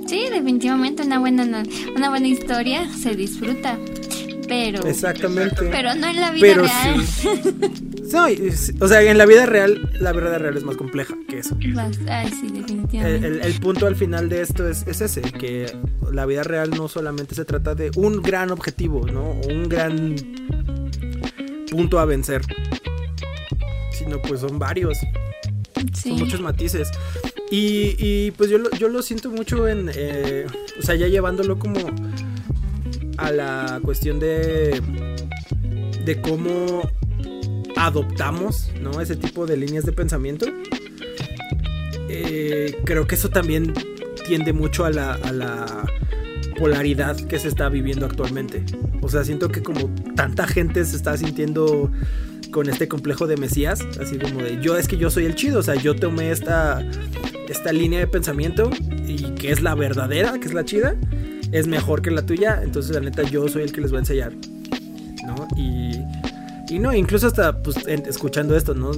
[0.08, 1.64] Sí, definitivamente una buena,
[1.96, 3.78] una buena historia se disfruta.
[4.48, 4.86] Pero.
[4.86, 5.70] Exactamente.
[5.72, 7.02] Pero no en la vida real.
[8.80, 11.58] o sea, en la vida real, la vida real es más compleja que eso.
[12.08, 13.48] Ay, sí, definitivamente.
[13.48, 15.76] El, punto al final de esto es, es, ese, que
[16.12, 19.32] la vida real no solamente se trata de un gran objetivo, ¿no?
[19.50, 20.16] Un gran
[21.72, 22.42] punto a vencer.
[24.04, 24.98] Sino pues son varios.
[25.94, 26.90] Son muchos matices.
[27.52, 30.48] Y, pues yo lo, yo lo siento mucho en, eh,
[30.80, 31.80] o sea, ya llevándolo como
[33.18, 34.82] a la cuestión de,
[36.04, 36.82] de cómo
[37.76, 39.00] adoptamos, ¿no?
[39.02, 40.48] Ese tipo de líneas de pensamiento.
[42.10, 43.74] Eh, creo que eso también
[44.26, 45.86] tiende mucho a la, a la
[46.58, 48.64] polaridad que se está viviendo actualmente.
[49.02, 51.92] O sea, siento que como tanta gente se está sintiendo
[52.54, 55.60] con este complejo de Mesías, así como de yo es que yo soy el chido,
[55.60, 56.82] o sea, yo tomé esta
[57.50, 58.70] esta línea de pensamiento
[59.06, 60.96] y que es la verdadera, que es la chida,
[61.52, 64.00] es mejor que la tuya, entonces la neta yo soy el que les va a
[64.00, 64.34] enseñar,
[65.26, 65.48] ¿no?
[65.58, 66.00] Y,
[66.74, 68.92] y no, incluso hasta pues escuchando esto, ¿no?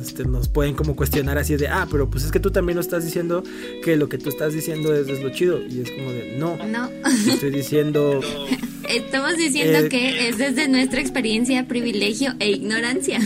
[0.00, 2.80] Este, nos pueden como cuestionar así de, ah, pero pues es que tú también lo
[2.80, 3.42] estás diciendo
[3.82, 6.56] que lo que tú estás diciendo es, es lo chido y es como de, no,
[6.66, 6.88] no,
[7.28, 8.20] estoy diciendo...
[8.88, 13.18] Estamos diciendo eh, que es desde nuestra experiencia, privilegio e ignorancia.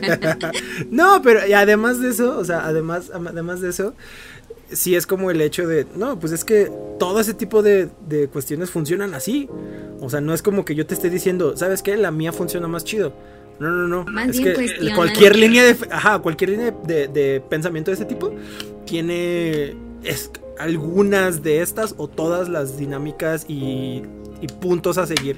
[0.90, 3.94] no, pero además de eso, o sea, además, además de eso,
[4.70, 8.28] sí es como el hecho de, no, pues es que todo ese tipo de, de,
[8.28, 9.48] cuestiones funcionan así.
[10.00, 11.96] O sea, no es como que yo te esté diciendo, ¿sabes qué?
[11.96, 13.12] La mía funciona más chido.
[13.58, 14.04] No, no, no.
[14.04, 18.04] Más es bien que cualquier línea de, ajá, cualquier línea de, de, pensamiento de ese
[18.04, 18.34] tipo
[18.84, 24.02] tiene es, algunas de estas o todas las dinámicas y
[24.40, 25.36] y puntos a seguir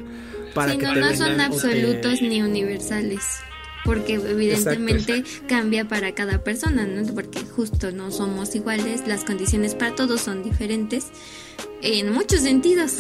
[0.55, 3.23] para que no, no son absolutos ni universales
[3.85, 7.07] porque evidentemente cambia para cada persona, ¿no?
[7.15, 11.07] Porque justo no somos iguales, las condiciones para todos son diferentes
[11.81, 12.97] en muchos sentidos.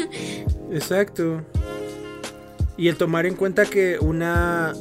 [0.70, 1.44] Exacto.
[2.76, 4.74] Y el tomar en cuenta que una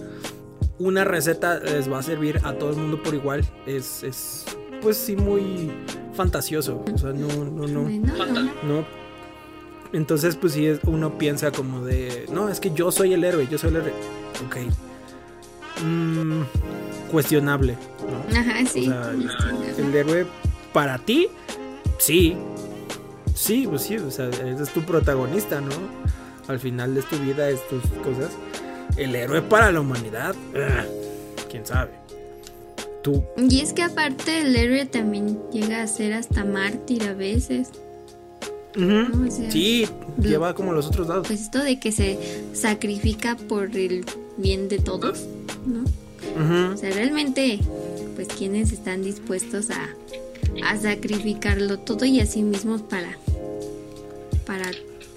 [0.79, 4.45] una receta les va a servir a todo el mundo por igual es, es
[4.81, 5.71] pues sí muy
[6.13, 7.89] fantasioso, o sea, no no no.
[8.63, 9.06] no
[9.93, 13.57] entonces, pues sí, uno piensa como de, no, es que yo soy el héroe, yo
[13.57, 13.93] soy el héroe.
[14.45, 14.57] Ok.
[15.83, 16.41] Mm,
[17.11, 17.75] cuestionable.
[18.35, 18.91] Ajá, sí.
[19.77, 20.25] el héroe
[20.73, 21.27] para ti,
[21.99, 22.35] sí.
[23.33, 25.71] Sí, pues sí, o sea, es tu protagonista, ¿no?
[26.47, 28.31] Al final de tu vida, es tus cosas.
[28.95, 30.85] El héroe para la humanidad, ah,
[31.49, 31.91] quién sabe.
[33.03, 33.23] Tú.
[33.37, 37.69] Y es que aparte el héroe también llega a ser hasta mártir a veces
[39.49, 39.87] sí,
[40.19, 41.27] lleva como los otros lados.
[41.27, 42.17] Pues esto de que se
[42.53, 44.05] sacrifica por el
[44.37, 45.25] bien de todos,
[45.65, 45.83] ¿no?
[46.71, 47.59] O sea, realmente,
[48.15, 49.89] pues quienes están dispuestos a,
[50.63, 53.17] a sacrificarlo todo y a sí mismos para,
[54.45, 54.71] para,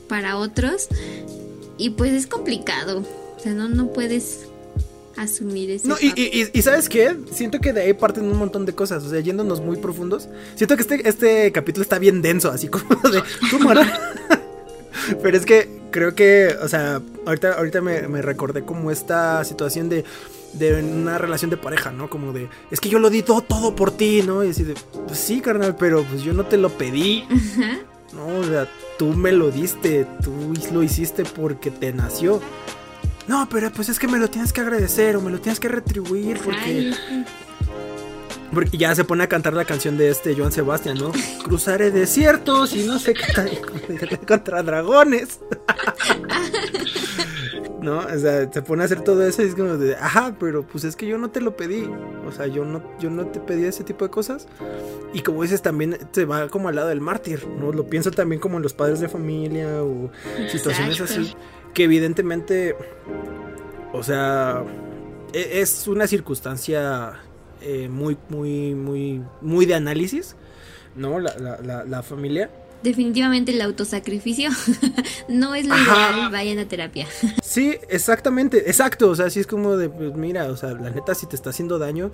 [0.08, 0.88] para otros.
[1.76, 3.04] Y pues es complicado.
[3.36, 4.49] O sea, no, no puedes
[5.22, 7.16] asumir ese No, y, y, ¿sabes qué?
[7.32, 10.28] Siento que de ahí parten un montón de cosas, o sea, yéndonos muy profundos.
[10.54, 13.70] Siento que este, este capítulo está bien denso, así como de, ¿cómo
[15.22, 20.04] Pero es que creo que, o sea, ahorita, ahorita me, recordé como esta situación de,
[20.54, 22.08] de una relación de pareja, ¿no?
[22.08, 24.44] Como de, es que yo lo di todo, todo por ti, ¿no?
[24.44, 24.74] Y así de,
[25.06, 27.24] pues sí, carnal, pero pues yo no te lo pedí.
[28.12, 32.40] No, o sea, tú me lo diste, tú lo hiciste porque te nació.
[33.30, 35.68] No, pero pues es que me lo tienes que agradecer o me lo tienes que
[35.68, 36.92] retribuir porque...
[38.52, 41.12] Porque ya se pone a cantar la canción de este Joan Sebastián, ¿no?
[41.44, 45.38] Cruzaré desiertos y no sé qué tal contra dragones.
[47.80, 48.00] ¿No?
[48.00, 50.82] O sea, se pone a hacer todo eso y es como de, ajá, pero pues
[50.82, 51.88] es que yo no te lo pedí.
[52.26, 54.48] O sea, yo no, yo no te pedí ese tipo de cosas.
[55.14, 57.72] Y como dices, también se va como al lado del mártir, ¿no?
[57.72, 60.10] Lo pienso también como en los padres de familia o
[60.50, 61.32] situaciones así
[61.74, 62.76] que evidentemente,
[63.92, 64.64] o sea,
[65.32, 67.20] e-, es una circunstancia
[67.62, 70.36] eh, muy, muy, muy, muy de análisis,
[70.96, 71.18] ¿no?
[71.20, 72.50] La, la, la, familia.
[72.82, 74.50] Definitivamente el autosacrificio
[75.28, 77.06] no es lo ideal, vayan a terapia.
[77.42, 81.14] sí, exactamente, exacto, o sea, sí es como de, pues mira, o sea, la neta
[81.14, 82.10] si te está haciendo daño,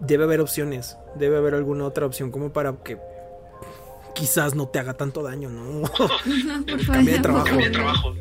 [0.00, 2.98] debe haber opciones, debe haber alguna otra opción como para que
[4.14, 5.80] quizás no te haga tanto daño, ¿no?
[5.80, 5.88] no
[6.86, 7.56] por de trabajo.
[7.56, 8.14] De trabajo.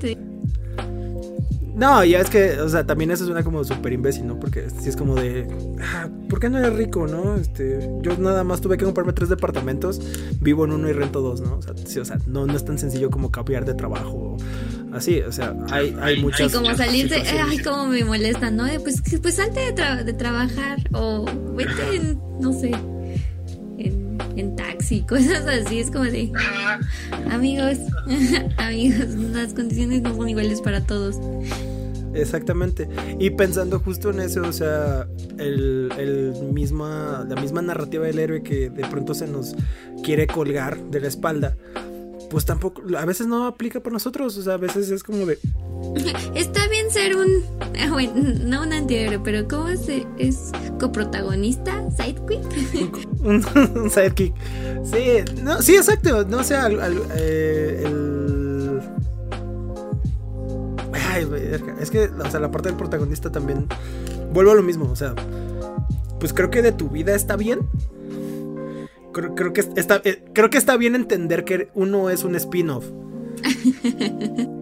[1.81, 4.39] No, ya es que, o sea, también eso suena como súper imbécil, ¿no?
[4.39, 5.47] Porque si es como de,
[5.81, 7.35] ah, ¿por qué no eres rico, no?
[7.37, 9.99] Este, yo nada más tuve que comprarme tres departamentos,
[10.41, 11.55] vivo en uno y rento dos, ¿no?
[11.57, 14.37] O sea, sí, o sea no, no es tan sencillo como cambiar de trabajo,
[14.93, 16.51] así, o sea, hay, hay muchas.
[16.51, 18.65] Y como salirse, ay, como me molesta, ¿no?
[18.83, 21.25] Pues, pues salte de, de trabajar o
[21.55, 22.71] vete, en, no sé,
[24.91, 25.79] y cosas así.
[25.79, 26.31] Es como de,
[27.29, 27.77] amigos,
[28.57, 31.17] amigos, las condiciones no son iguales para todos.
[32.13, 32.89] Exactamente.
[33.19, 38.43] Y pensando justo en eso, o sea, el, el misma, la misma narrativa del héroe
[38.43, 39.55] que de pronto se nos
[40.03, 41.55] quiere colgar de la espalda,
[42.31, 45.37] pues tampoco, a veces no aplica para nosotros, o sea, a veces es como de...
[46.35, 47.43] Está bien ser un,
[47.79, 48.13] ah, bueno,
[48.43, 51.83] no un antihéroe, pero ¿cómo se es coprotagonista?
[51.91, 53.23] ¿Sidekick?
[53.23, 54.33] un, un sidekick.
[54.83, 56.69] Sí, no, sí, exacto, no sé, sea,
[57.15, 58.11] eh, el
[61.79, 63.67] es que, o sea, la parte del protagonista también.
[64.33, 65.13] Vuelvo a lo mismo, o sea.
[66.19, 67.59] Pues creo que de tu vida está bien.
[69.13, 72.85] Creo, que, está, eh, creo que está bien entender que uno es un spin-off.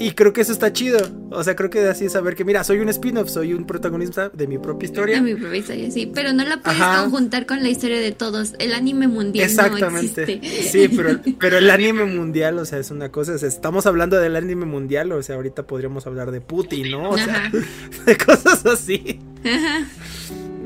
[0.00, 0.98] Y creo que eso está chido.
[1.30, 4.46] O sea, creo que así saber que, mira, soy un spin-off, soy un protagonista de
[4.46, 5.16] mi propia historia.
[5.16, 6.10] De mi propia historia, sí.
[6.12, 8.54] Pero no la puedes conjuntar con la historia de todos.
[8.58, 10.40] El anime mundial Exactamente.
[10.42, 13.34] Sí, pero, pero el anime mundial, o sea, es una cosa.
[13.46, 17.10] estamos hablando del anime mundial, o sea, ahorita podríamos hablar de Putin, ¿no?
[17.10, 17.52] O sea,
[18.06, 19.20] de cosas así.
[19.44, 19.86] Ajá.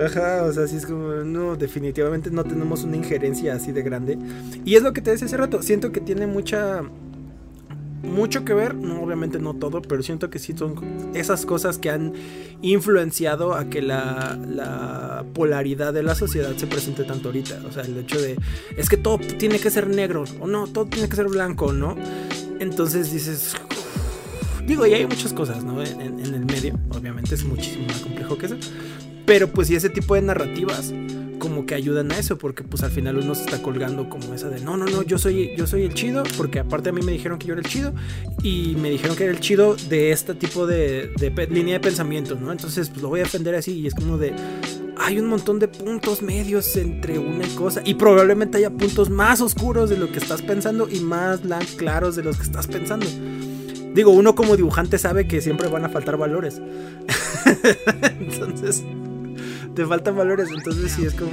[0.00, 4.18] Ajá, o sea, así es como, no, definitivamente no tenemos una injerencia así de grande.
[4.64, 6.82] Y es lo que te decía hace rato, siento que tiene mucha
[8.04, 10.74] mucho que ver, no, obviamente no todo, pero siento que sí son
[11.14, 12.12] esas cosas que han
[12.62, 17.60] influenciado a que la, la, polaridad de la sociedad se presente tanto ahorita.
[17.66, 18.36] O sea, el hecho de,
[18.76, 21.96] es que todo tiene que ser negro, o no, todo tiene que ser blanco, ¿no?
[22.60, 23.54] Entonces dices,
[24.66, 25.82] digo, y hay muchas cosas, ¿no?
[25.82, 28.56] En, en el medio, obviamente es muchísimo más complejo que eso.
[29.26, 30.92] Pero pues y ese tipo de narrativas
[31.38, 34.48] como que ayudan a eso, porque pues al final uno se está colgando como esa
[34.48, 37.12] de no, no, no, yo soy, yo soy el chido, porque aparte a mí me
[37.12, 37.92] dijeron que yo era el chido,
[38.42, 41.10] y me dijeron que era el chido de este tipo de,
[41.50, 42.50] línea de pensamiento, ¿no?
[42.50, 44.32] Entonces pues lo voy a defender así, y es como de
[44.96, 49.90] hay un montón de puntos medios entre una cosa, y probablemente haya puntos más oscuros
[49.90, 51.40] de lo que estás pensando y más
[51.76, 53.06] claros de los que estás pensando.
[53.94, 56.60] Digo, uno como dibujante sabe que siempre van a faltar valores.
[58.18, 58.82] Entonces,
[59.74, 60.48] te faltan valores.
[60.54, 61.32] Entonces sí es como,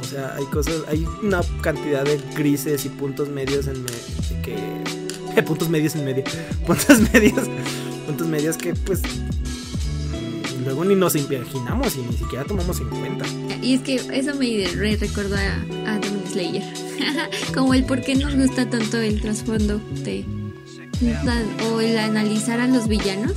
[0.00, 3.84] o sea, hay cosas, hay una cantidad de grises y puntos medios en
[4.42, 4.54] que
[5.36, 6.24] eh, puntos medios en medio,
[6.66, 7.48] puntos medios,
[8.06, 9.02] puntos medios que pues
[10.64, 13.24] luego ni nos imaginamos y ni siquiera tomamos en cuenta.
[13.62, 14.66] Y es que eso me
[14.98, 16.62] recordó a, a Demon Slayer,
[17.54, 20.24] como el por qué nos gusta tanto el trasfondo de
[21.70, 23.34] o el analizar a los villanos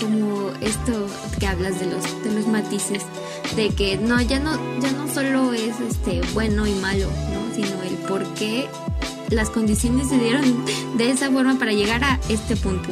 [0.00, 1.06] como esto
[1.38, 3.04] que hablas de los de los matices
[3.56, 7.82] de que no ya no ya no solo es este bueno y malo no sino
[7.82, 8.68] el por qué
[9.30, 10.64] las condiciones se dieron
[10.96, 12.88] de esa forma para llegar a este punto.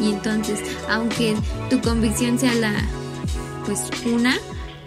[0.00, 1.34] Y entonces aunque
[1.68, 2.72] tu convicción sea la
[3.66, 4.36] pues una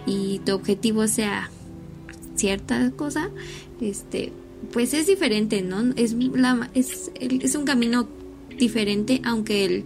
[0.06, 1.50] y tu objetivo sea
[2.36, 3.30] cierta cosa
[3.80, 4.34] este
[4.72, 8.08] pues es diferente no es la es, es un camino
[8.58, 9.84] diferente aunque el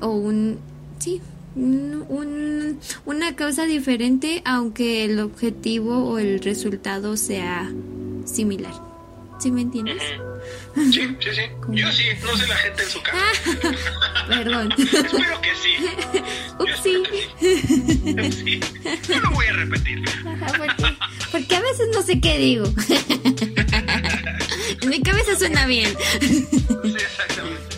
[0.00, 0.58] o un
[1.02, 1.20] sí,
[1.56, 7.70] un, una causa diferente aunque el objetivo o el resultado sea
[8.24, 8.72] similar.
[9.40, 10.00] ¿Sí me entiendes?
[10.76, 11.42] Sí, sí, sí.
[11.70, 13.18] Yo sí, no sé la gente en su casa.
[14.28, 14.72] Perdón.
[14.78, 15.74] Espero que sí.
[16.60, 17.02] Upsi.
[18.30, 18.60] sí.
[19.08, 20.04] No lo voy a repetir.
[20.56, 20.96] porque,
[21.32, 22.66] porque a veces no sé qué digo.
[24.80, 25.92] en mi cabeza suena bien.
[26.20, 26.46] Sí,
[26.94, 27.71] exactamente.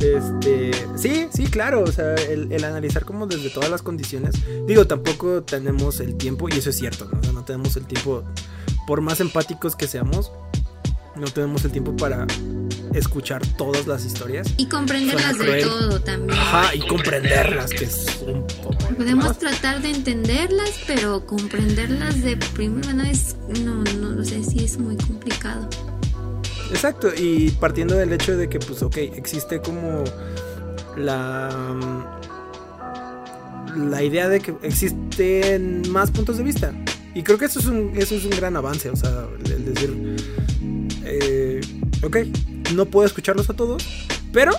[0.00, 4.34] Este, sí, sí, claro, o sea, el, analizar como desde todas las condiciones.
[4.66, 7.32] Digo, tampoco tenemos el tiempo, y eso es cierto, ¿no?
[7.32, 8.24] no tenemos el tiempo,
[8.86, 10.32] por más empáticos que seamos,
[11.16, 12.26] no tenemos el tiempo para
[12.94, 14.52] escuchar todas las historias.
[14.56, 16.38] Y comprenderlas de todo también.
[16.38, 18.76] Ajá, y comprenderlas, que es un poco.
[18.96, 24.78] Podemos tratar de entenderlas, pero comprenderlas de primera es, no, no, no sé si es
[24.78, 25.68] muy complicado.
[26.70, 30.04] Exacto, y partiendo del hecho de que, pues, ok, existe como
[30.96, 32.12] la.
[33.76, 36.72] La idea de que existen más puntos de vista.
[37.14, 40.16] Y creo que eso es un, eso es un gran avance, o sea, el decir.
[41.04, 41.60] Eh,
[42.02, 42.16] ok,
[42.74, 43.86] no puedo escucharlos a todos,
[44.32, 44.52] pero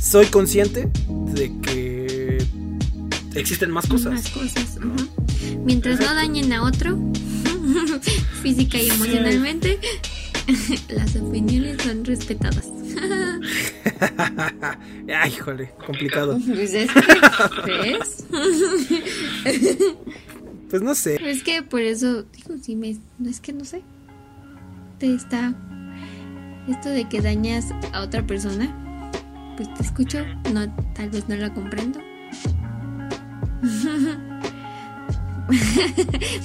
[0.00, 0.90] soy consciente
[1.34, 2.46] de que
[3.34, 4.12] existen más cosas.
[4.12, 4.78] Más cosas,
[5.64, 6.96] Mientras no dañen a otro,
[8.42, 9.78] física y emocionalmente,
[10.88, 12.70] Las opiniones son respetadas.
[15.14, 16.38] Ay, híjole, complicado.
[16.46, 16.72] Pues,
[20.70, 21.30] pues no sé.
[21.30, 22.96] Es que por eso, digo, si me.
[23.18, 23.82] No es que no sé.
[24.98, 25.54] Te está.
[26.68, 29.12] Esto de que dañas a otra persona,
[29.56, 32.00] pues te escucho, no, tal vez no la comprendo.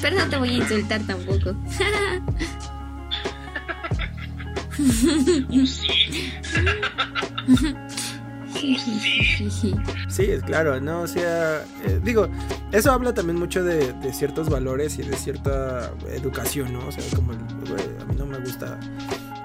[0.01, 1.55] Pero no te voy a insultar tampoco.
[10.09, 11.01] Sí, es claro, ¿no?
[11.01, 12.27] O sea, eh, digo,
[12.71, 16.87] eso habla también mucho de, de, ciertos valores y de cierta educación, ¿no?
[16.87, 18.79] O sea, como el, a mí no me gusta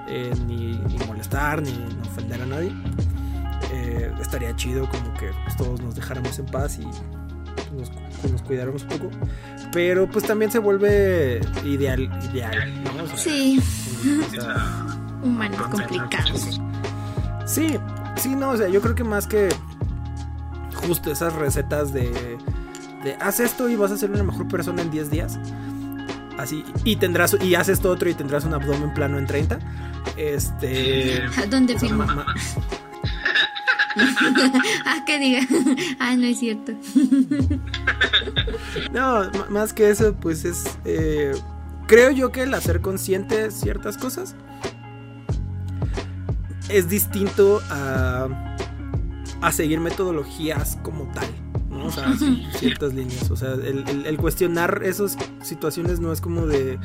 [0.07, 1.71] eh, ni, ni, molestar, ni
[2.09, 2.71] ofender a nadie.
[3.71, 6.85] Eh, estaría chido como que pues, todos nos dejáramos en paz y
[7.75, 7.91] nos,
[8.31, 9.11] nos, cuidáramos un poco.
[9.71, 13.03] Pero pues también se vuelve ideal, ideal ¿no?
[13.03, 13.61] O sea, sí.
[14.27, 14.94] O sea,
[15.25, 16.61] Humanos complicados.
[17.45, 17.77] Sí,
[18.15, 19.49] sí, no, o sea, yo creo que más que
[20.73, 22.37] justo esas recetas de,
[23.03, 25.39] de haz esto y vas a ser una mejor persona en 10 días.
[26.37, 29.59] Así, y tendrás, y haces esto otro y tendrás un abdomen plano en 30.
[30.17, 31.23] Este.
[31.49, 32.03] ¿Dónde firmo?
[34.85, 35.39] ah, que diga.
[35.99, 36.73] ah, no es cierto.
[38.91, 40.77] no, más que eso, pues es.
[40.83, 41.33] Eh,
[41.87, 44.35] creo yo que el hacer consciente ciertas cosas
[46.69, 48.27] es distinto a,
[49.41, 51.27] a seguir metodologías como tal.
[51.69, 51.85] ¿no?
[51.87, 52.13] O sea,
[52.57, 53.29] ciertas líneas.
[53.31, 56.79] O sea, el, el, el, cuestionar esas situaciones no es como de.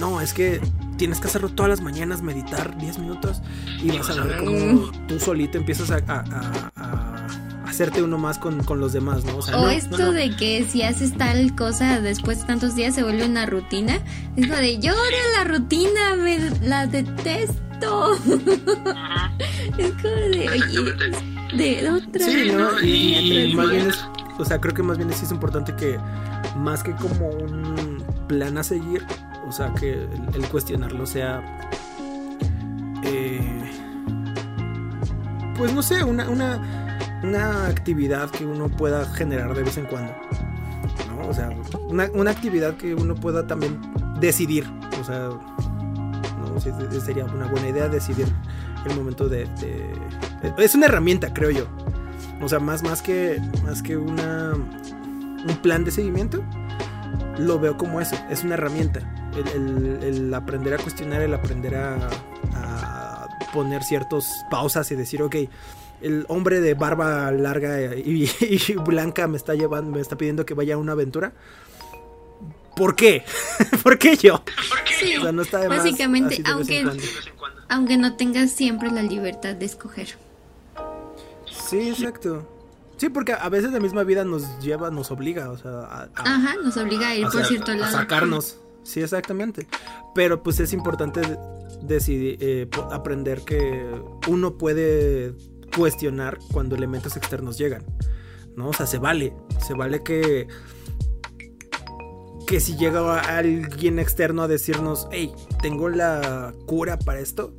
[0.00, 0.60] No, es que
[0.96, 3.42] tienes que hacerlo todas las mañanas, meditar 10 minutos
[3.82, 7.26] y vas a ver cómo tú solito empiezas a, a, a, a
[7.66, 9.36] hacerte uno más con, con, los demás, ¿no?
[9.36, 10.12] O, sea, o no, esto no, no.
[10.12, 14.00] de que si haces tal cosa después de tantos días se vuelve una rutina.
[14.36, 17.65] Es como de, yo odio la rutina, me la detesto.
[19.78, 20.94] es como de, oye,
[21.56, 22.24] de otra.
[22.24, 22.80] Sí, ¿no?
[22.80, 24.04] Y, y más bien es,
[24.38, 25.98] o sea, creo que más bien sí es importante que
[26.56, 29.04] más que como un plan a seguir,
[29.46, 31.42] o sea, que el, el cuestionarlo sea...
[33.04, 33.72] Eh,
[35.56, 40.12] pues no sé, una, una, una, actividad que uno pueda generar de vez en cuando.
[41.08, 41.28] ¿no?
[41.28, 41.50] O sea,
[41.88, 43.80] una, una actividad que uno pueda también
[44.20, 44.66] decidir.
[45.00, 45.30] O sea,
[46.60, 48.26] sería una buena idea decidir
[48.84, 49.94] el momento de, de,
[50.58, 51.66] Es una herramienta, creo yo.
[52.42, 56.42] O sea, más, más, que, más que una, un plan de seguimiento,
[57.38, 59.00] lo veo como eso, es una herramienta.
[59.54, 62.08] El, aprender a cuestionar, el aprender a,
[62.54, 65.36] a, poner ciertas pausas y decir, ok,
[66.02, 70.54] el hombre de barba larga y, y, blanca me está llevando, me está pidiendo que
[70.54, 71.32] vaya a una aventura.
[72.76, 73.24] ¿Por qué?
[73.82, 74.42] ¿Por qué yo?
[75.00, 76.84] Sí, o sea, no está de básicamente, más, aunque,
[77.68, 80.16] aunque no tengas siempre la libertad de escoger.
[81.50, 82.46] Sí, exacto.
[82.98, 86.10] Sí, porque a veces la misma vida nos lleva, nos obliga, o sea, a, a
[86.14, 87.84] Ajá, nos obliga a ir a por cierto lado.
[87.84, 88.58] A sacarnos.
[88.86, 89.66] Sí, exactamente.
[90.14, 91.20] Pero pues es importante
[91.82, 93.90] decidir, eh, aprender que
[94.28, 95.34] uno puede
[95.76, 97.84] cuestionar cuando elementos externos llegan.
[98.54, 98.68] ¿No?
[98.68, 99.34] O sea, se vale.
[99.66, 100.46] Se vale que.
[102.46, 105.32] Que si llega alguien externo a decirnos, hey,
[105.62, 107.54] tengo la cura para esto.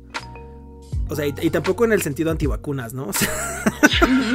[1.10, 3.08] O sea, y, y tampoco en el sentido antivacunas, ¿no?
[3.08, 3.28] O sea,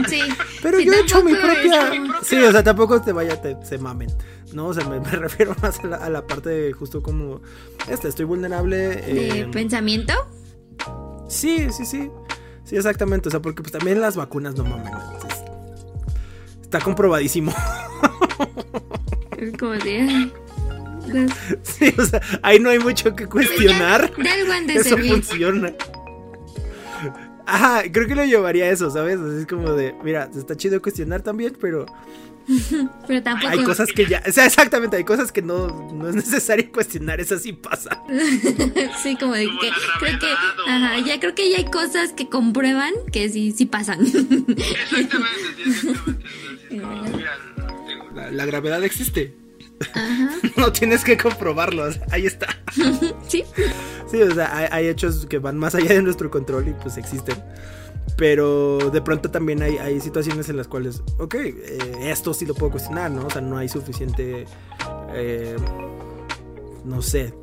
[0.08, 0.20] sí.
[0.62, 1.90] Pero sí, yo he hecho mi propia...
[1.90, 2.20] mi propia.
[2.24, 4.10] Sí, o sea, tampoco te vaya, te, se mamen.
[4.54, 7.42] No, o sea, me, me refiero más a la, a la, parte de justo como.
[7.88, 8.78] Este, estoy vulnerable.
[8.78, 10.14] ¿De eh, pensamiento?
[11.28, 12.10] Sí, sí, sí.
[12.64, 13.30] Sí, exactamente.
[13.30, 14.94] O sea, porque pues también las vacunas no mamen.
[15.14, 15.44] Entonces,
[16.62, 17.54] está comprobadísimo.
[19.38, 19.74] Es como
[21.64, 24.12] Sí, o sea, ahí no hay mucho que cuestionar.
[24.24, 25.12] Ya, de eso servir.
[25.12, 25.74] funciona.
[27.46, 29.20] Ajá, creo que lo llevaría a eso, ¿sabes?
[29.20, 31.86] Así es como de, mira, está chido cuestionar también, pero.
[33.08, 33.52] pero tampoco.
[33.52, 34.24] Hay cosas que ya.
[34.28, 38.02] O sea, exactamente, hay cosas que no, no es necesario cuestionar, eso sí pasa.
[39.04, 39.70] sí, como de que.
[40.00, 40.28] Creo que.
[40.68, 44.06] Ajá, ya creo que ya hay cosas que comprueban que sí, sí pasan.
[44.06, 45.90] exactamente, sí,
[46.70, 47.18] exactamente.
[47.18, 47.38] Mira,
[48.16, 49.43] la, la gravedad existe.
[49.94, 50.30] Ajá.
[50.58, 52.48] no tienes que comprobarlo, ahí está.
[53.28, 53.44] sí.
[54.10, 56.98] Sí, o sea, hay, hay, hechos que van más allá de nuestro control y pues
[56.98, 57.36] existen.
[58.16, 62.54] Pero de pronto también hay, hay situaciones en las cuales, ok, eh, esto sí lo
[62.54, 63.26] puedo cuestionar, ¿no?
[63.26, 64.46] O sea, no hay suficiente,
[65.14, 65.56] eh,
[66.86, 67.34] no sé,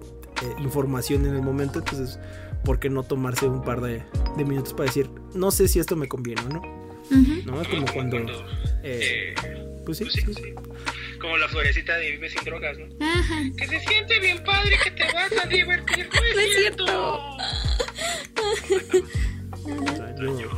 [0.42, 2.20] eh, información en el momento, entonces,
[2.64, 4.02] ¿por qué no tomarse un par de,
[4.36, 6.60] de minutos para decir, no sé si esto me conviene o no?
[6.60, 7.44] Uh -huh.
[7.44, 7.62] ¿No?
[7.68, 8.18] Como cuando...
[8.82, 9.34] Eh,
[9.84, 10.54] pues sí, pues sí, sí.
[11.20, 12.86] Como la florecita de Vive sin drogas, ¿no?
[13.04, 13.42] Ajá.
[13.56, 16.08] Que se siente bien padre, que te vas a divertir.
[16.20, 16.86] No es, no es cierto.
[20.40, 20.48] yo,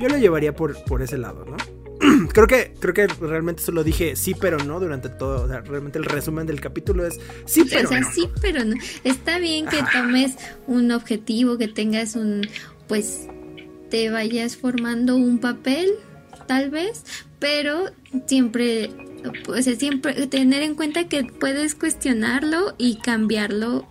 [0.00, 1.56] yo, lo llevaría por, por ese lado, ¿no?
[2.32, 5.98] creo que creo que realmente solo dije sí pero no durante todo o sea realmente
[5.98, 8.74] el resumen del capítulo es sí pero o sea, no sí pero no
[9.04, 10.02] está bien que Ajá.
[10.02, 10.36] tomes
[10.66, 12.48] un objetivo que tengas un
[12.88, 13.28] pues
[13.90, 15.90] te vayas formando un papel
[16.48, 17.04] tal vez
[17.38, 17.90] pero
[18.26, 18.90] siempre
[19.44, 23.86] pues siempre tener en cuenta que puedes cuestionarlo y cambiarlo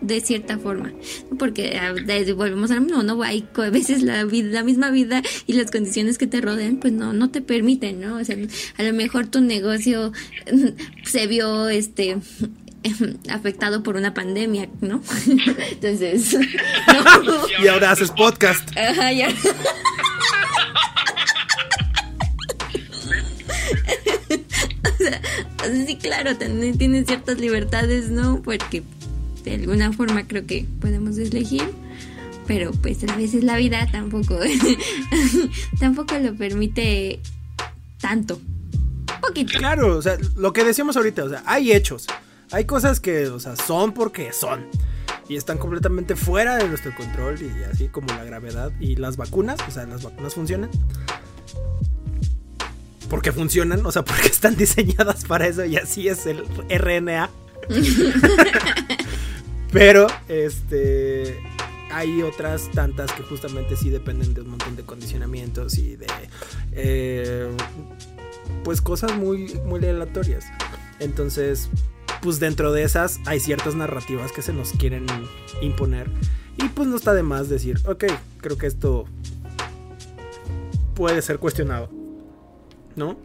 [0.00, 0.92] de cierta forma
[1.38, 1.94] porque ah,
[2.36, 5.70] volvemos a lo mismo no hay a veces la vida la misma vida y las
[5.70, 8.36] condiciones que te rodean pues no no te permiten no o sea
[8.76, 10.12] a lo mejor tu negocio
[11.04, 12.18] se vio este
[13.30, 15.02] afectado por una pandemia, ¿no?
[15.70, 16.36] Entonces.
[17.62, 18.68] Y ahora haces podcast.
[18.76, 19.28] Ajá, ya.
[25.96, 28.42] Claro, también tienes ciertas libertades, ¿no?
[28.42, 28.82] Porque
[29.44, 31.64] de alguna forma creo que podemos elegir,
[32.46, 34.38] pero pues a veces la vida tampoco,
[35.78, 37.20] tampoco lo permite
[38.00, 38.40] tanto.
[39.20, 39.58] Poquito.
[39.58, 42.06] Claro, o sea, lo que decíamos ahorita, o sea, hay hechos.
[42.50, 44.66] Hay cosas que, o sea, son porque son.
[45.28, 47.38] Y están completamente fuera de nuestro control.
[47.40, 49.58] Y así como la gravedad y las vacunas.
[49.66, 50.70] O sea, las vacunas funcionan.
[53.14, 55.64] Porque funcionan, o sea, porque están diseñadas para eso.
[55.64, 57.30] Y así es el RNA.
[59.72, 61.38] Pero, este.
[61.92, 66.08] Hay otras tantas que justamente sí dependen de un montón de condicionamientos y de.
[66.72, 67.48] Eh,
[68.64, 70.46] pues cosas muy, muy aleatorias.
[70.98, 71.68] Entonces,
[72.20, 75.06] pues dentro de esas hay ciertas narrativas que se nos quieren
[75.62, 76.10] imponer.
[76.56, 78.06] Y pues no está de más decir, ok,
[78.40, 79.04] creo que esto
[80.96, 82.03] puede ser cuestionado.
[82.96, 83.18] ¿No?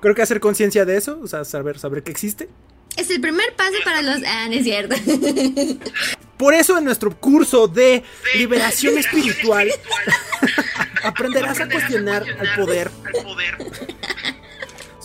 [0.00, 2.48] Creo que hacer conciencia de eso, o sea, saber, saber que existe.
[2.96, 4.22] Es el primer paso para los...
[4.26, 4.96] Ah, no es cierto.
[6.36, 8.02] Por eso en nuestro curso de
[8.34, 9.70] liberación espiritual
[11.04, 12.90] aprenderás a cuestionar al poder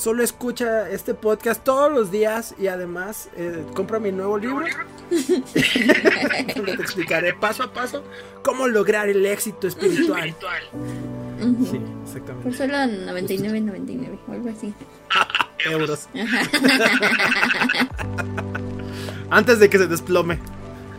[0.07, 4.65] solo escucha este podcast todos los días y además eh, compra mi nuevo libro.
[5.09, 8.05] te explicaré paso a paso
[8.41, 10.33] cómo lograr el éxito espiritual.
[11.39, 12.43] Sí, exactamente.
[12.43, 14.73] Por solo 99.99 o algo así.
[15.69, 16.07] Euros.
[19.29, 20.39] Antes de que se desplome.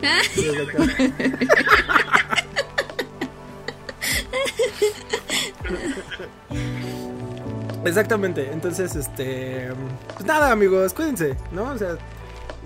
[7.85, 9.69] Exactamente, entonces, este.
[10.15, 11.65] Pues nada, amigos, cuídense, ¿no?
[11.65, 11.97] O sea,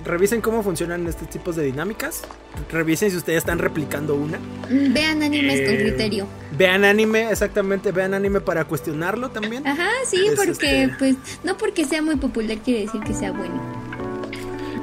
[0.05, 2.23] revisen cómo funcionan estos tipos de dinámicas.
[2.71, 4.39] Revisen si ustedes están replicando una.
[4.69, 6.27] Vean animes con eh, criterio.
[6.57, 9.67] Vean anime, exactamente, vean anime para cuestionarlo también.
[9.67, 13.61] Ajá, sí, porque, este, pues, no porque sea muy popular quiere decir que sea bueno.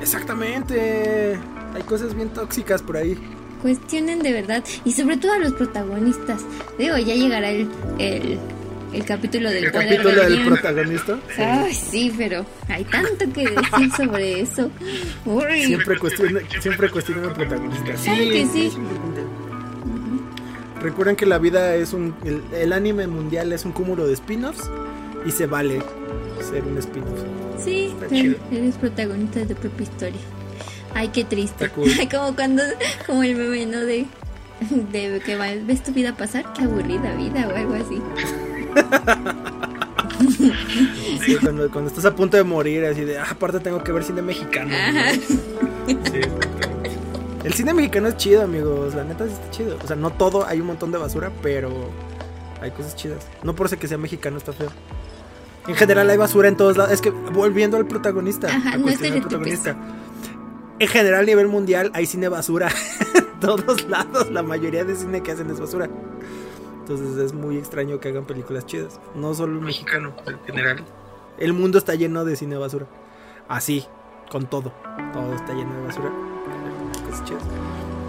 [0.01, 1.37] Exactamente.
[1.75, 3.17] Hay cosas bien tóxicas por ahí.
[3.61, 4.63] Cuestionen de verdad.
[4.85, 6.41] Y sobre todo a los protagonistas.
[6.77, 8.39] Digo, ya llegará el el
[9.05, 11.19] capítulo del ¿El capítulo del protagonista?
[11.37, 14.71] Ay, sí, pero hay tanto que decir sobre eso.
[15.65, 17.97] Siempre cuestiona, siempre cuestiona el protagonista.
[17.97, 18.71] Sí, que sí.
[20.81, 22.15] Recuerden que la vida es un.
[22.53, 24.69] El, anime mundial es un cúmulo de spin-offs
[25.25, 25.81] y se vale
[26.49, 27.19] ser un spin-off.
[27.63, 27.93] Sí,
[28.51, 30.21] eres protagonista de tu propia historia.
[30.95, 31.69] Ay, qué triste.
[32.11, 32.63] como cuando.
[33.05, 33.79] Como el meme, ¿no?
[33.79, 34.05] De.
[34.91, 38.01] De que ves tu vida pasar, qué aburrida vida o algo así.
[41.41, 44.69] cuando, estás a punto de morir, así de, ah, aparte tengo que ver cine mexicano.
[47.43, 48.95] El cine mexicano es chido, amigos.
[48.95, 49.77] La neta está chido.
[49.83, 51.89] O sea, no todo, hay un montón de basura, pero
[52.61, 53.25] hay cosas chidas.
[53.43, 54.69] No por ser que sea mexicano está feo.
[55.67, 56.91] En general hay basura en todos lados.
[56.91, 58.49] Es que volviendo al protagonista.
[59.21, 59.77] protagonista.
[60.79, 62.69] En general, a nivel mundial, hay cine basura.
[63.15, 64.31] en todos lados.
[64.31, 65.89] La mayoría de cine que hacen es basura.
[66.89, 68.99] Entonces es muy extraño que hagan películas chidas.
[69.13, 70.83] No solo el mexicano, en general.
[71.37, 72.87] El mundo está lleno de cine basura.
[73.47, 73.85] Así,
[74.31, 74.73] con todo.
[75.13, 76.11] Todo está lleno de basura.
[77.05, 77.43] Cosas chidas.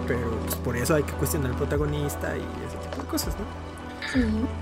[0.07, 3.45] Pero pues, por eso hay que cuestionar al protagonista y ese tipo de cosas, ¿no?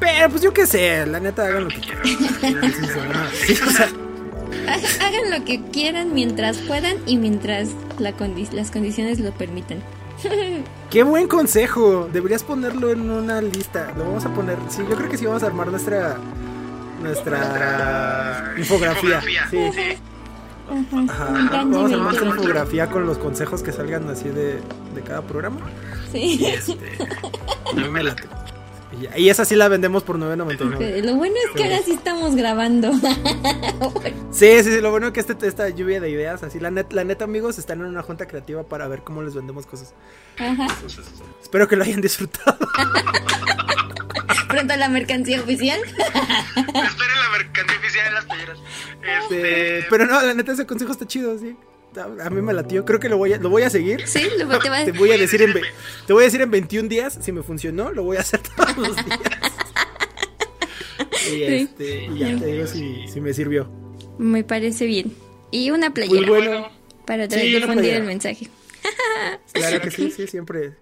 [0.01, 2.03] Pero pues yo qué sé, la neta hagan lo que quieran.
[4.99, 9.82] hagan lo que quieran mientras puedan y mientras las condiciones lo permitan.
[10.89, 12.09] Qué buen consejo.
[12.11, 13.93] Deberías ponerlo en una lista.
[13.97, 14.57] Lo vamos a poner.
[14.70, 16.17] Sí, yo creo que sí vamos a armar nuestra
[17.01, 19.22] nuestra, infografía.
[19.49, 19.72] Sí.
[20.70, 24.61] Vamos a armar nuestra infografía con los consejos que salgan así de,
[24.93, 25.61] de cada programa.
[26.11, 26.38] Sí.
[26.39, 26.97] Y este,
[27.76, 28.03] me
[29.18, 31.04] y esa sí la vendemos por 9.99.
[31.04, 32.91] Lo bueno es que ahora sí estamos grabando.
[34.32, 36.91] sí, sí, sí, lo bueno es que este, esta lluvia de ideas, así la, net,
[36.91, 39.93] la neta amigos, están en una junta creativa para ver cómo les vendemos cosas.
[40.38, 40.68] Ajá.
[41.41, 42.58] espero que lo hayan disfrutado.
[44.47, 45.80] Pronto la mercancía oficial.
[45.80, 48.58] Esperen la mercancía oficial en las talleras.
[49.22, 51.56] Este, pero no, la neta ese consejo está chido, sí.
[51.96, 54.08] A mí me latió, creo que lo voy a, lo voy a seguir.
[54.08, 55.54] Sí, lo, te, te, voy a decir en
[56.06, 58.78] te voy a decir en 21 días si me funcionó, lo voy a hacer todos
[58.78, 59.20] los días.
[61.32, 63.70] y, este, y ya te digo si, si me sirvió.
[64.18, 65.14] Me parece bien.
[65.52, 66.70] Y una Muy playera bueno.
[67.06, 68.50] para Sí, difundir el mensaje.
[69.52, 70.76] Claro que sí, sí, siempre.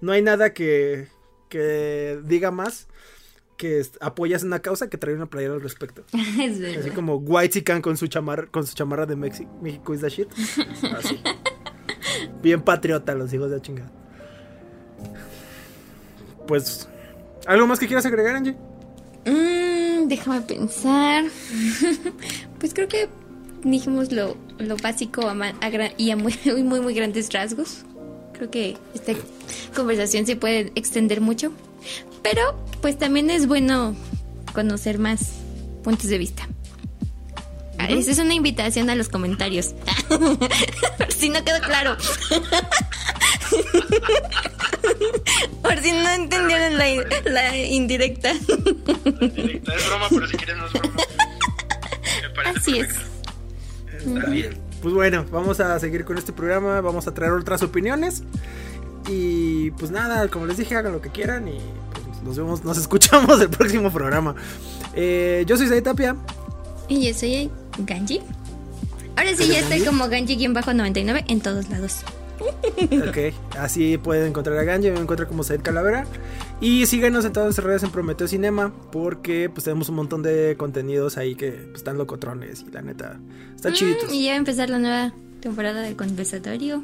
[0.00, 1.06] No hay nada que,
[1.48, 2.88] que diga más
[3.58, 6.04] que apoyas una causa que trae una playera al respecto.
[6.40, 10.08] es Así como White con su chamarra, con su chamarra de Mexi- México is the
[10.08, 10.28] shit.
[10.96, 11.20] Así.
[12.42, 13.90] Bien patriota los hijos de la chingada.
[16.46, 16.88] Pues,
[17.46, 18.56] ¿algo más que quieras agregar, Angie?
[19.26, 21.24] Mm, déjame pensar.
[22.58, 23.08] pues creo que
[23.64, 26.34] dijimos lo, lo básico a ma- a gra- y a muy,
[26.64, 27.84] muy, muy grandes rasgos.
[28.32, 29.12] Creo que esta
[29.74, 31.52] conversación se puede extender mucho.
[32.22, 33.94] Pero pues también es bueno
[34.52, 35.32] conocer más
[35.82, 36.48] puntos de vista.
[37.78, 39.74] Ah, Esa es una invitación a los comentarios.
[40.08, 41.96] Por si no quedó claro.
[45.62, 46.86] Por si no entendieron la,
[47.30, 48.32] la indirecta.
[48.32, 50.94] Directa, es broma, pero si quieres no es broma.
[52.22, 52.88] Me parece Así es.
[54.04, 54.58] Está bien.
[54.82, 58.22] Pues bueno, vamos a seguir con este programa, vamos a traer otras opiniones.
[59.08, 61.58] Y pues nada, como les dije, hagan lo que quieran y
[61.92, 64.34] pues, nos vemos, nos escuchamos el próximo programa.
[64.94, 66.16] Eh, yo soy Zay Tapia.
[66.88, 68.20] Y yo soy Ganji.
[69.16, 69.86] Ahora sí, ¿Eres ya estoy Ganji?
[69.86, 72.04] como Ganji-99 en todos lados.
[72.38, 76.06] Ok, así pueden encontrar a Ganji, me encuentro como Said Calavera.
[76.60, 80.56] Y síganos en todas nuestras redes en Prometeo Cinema, porque pues tenemos un montón de
[80.56, 83.18] contenidos ahí que pues, están locotrones y la neta,
[83.72, 84.10] chiditos.
[84.10, 86.82] Mm, y ya va a empezar la nueva temporada del conversatorio.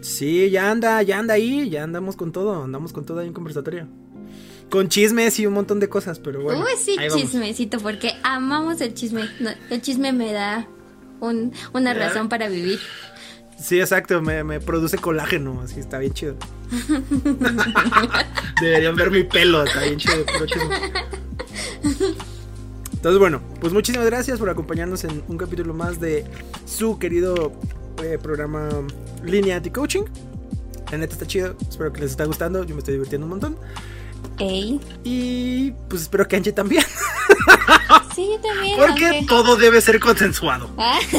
[0.00, 3.34] Sí, ya anda, ya anda ahí, ya andamos con todo, andamos con todo ahí en
[3.34, 3.86] conversatorio.
[4.72, 6.60] Con chismes y un montón de cosas, pero bueno.
[6.64, 9.28] Uy, sí, chismecito, porque amamos el chisme.
[9.38, 10.66] No, el chisme me da
[11.20, 12.78] un- una razón para vivir.
[13.62, 16.36] Sí, exacto, me, me produce colágeno, así está bien chido.
[18.62, 20.74] Deberían ver mi pelo, está bien chido, puro chisme.
[22.94, 26.24] Entonces, bueno, pues muchísimas gracias por acompañarnos en un capítulo más de
[26.64, 27.52] su querido
[28.02, 28.70] eh, programa
[29.22, 30.04] Línea Anti-Coaching.
[30.90, 33.56] La neta está chido, espero que les esté gustando, yo me estoy divirtiendo un montón.
[34.38, 34.80] Ey.
[35.04, 36.84] Y pues espero que Angie también,
[38.14, 38.76] Sí, yo también.
[38.78, 40.70] porque aunque- todo debe ser consensuado.
[40.78, 40.98] Ah.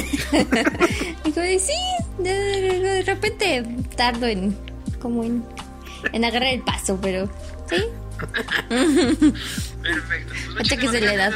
[1.59, 1.73] sí,
[2.19, 3.63] de, repente
[3.95, 4.55] tardo en
[5.01, 5.43] como en,
[6.11, 7.29] en agarrar el paso, pero
[7.69, 7.83] sí.
[9.81, 10.33] Perfecto.
[10.53, 11.31] Pues Hasta que se le da.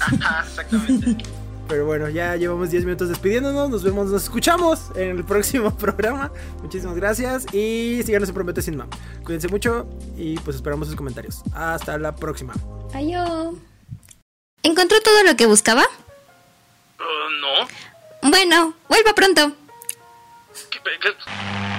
[0.00, 1.24] Ajá, exactamente.
[1.68, 3.68] Pero bueno, ya llevamos 10 minutos despidiéndonos.
[3.70, 6.30] Nos vemos, nos escuchamos en el próximo programa.
[6.62, 8.88] Muchísimas gracias y síganos en Promete Sin Mam.
[9.24, 11.42] Cuídense mucho y pues esperamos sus comentarios.
[11.54, 12.54] Hasta la próxima.
[12.94, 13.54] Adiós.
[14.62, 15.82] ¿Encontró todo lo que buscaba?
[16.98, 18.30] Uh, no.
[18.30, 19.52] Bueno, vuelva pronto.
[20.70, 21.75] ¿Qué, qué-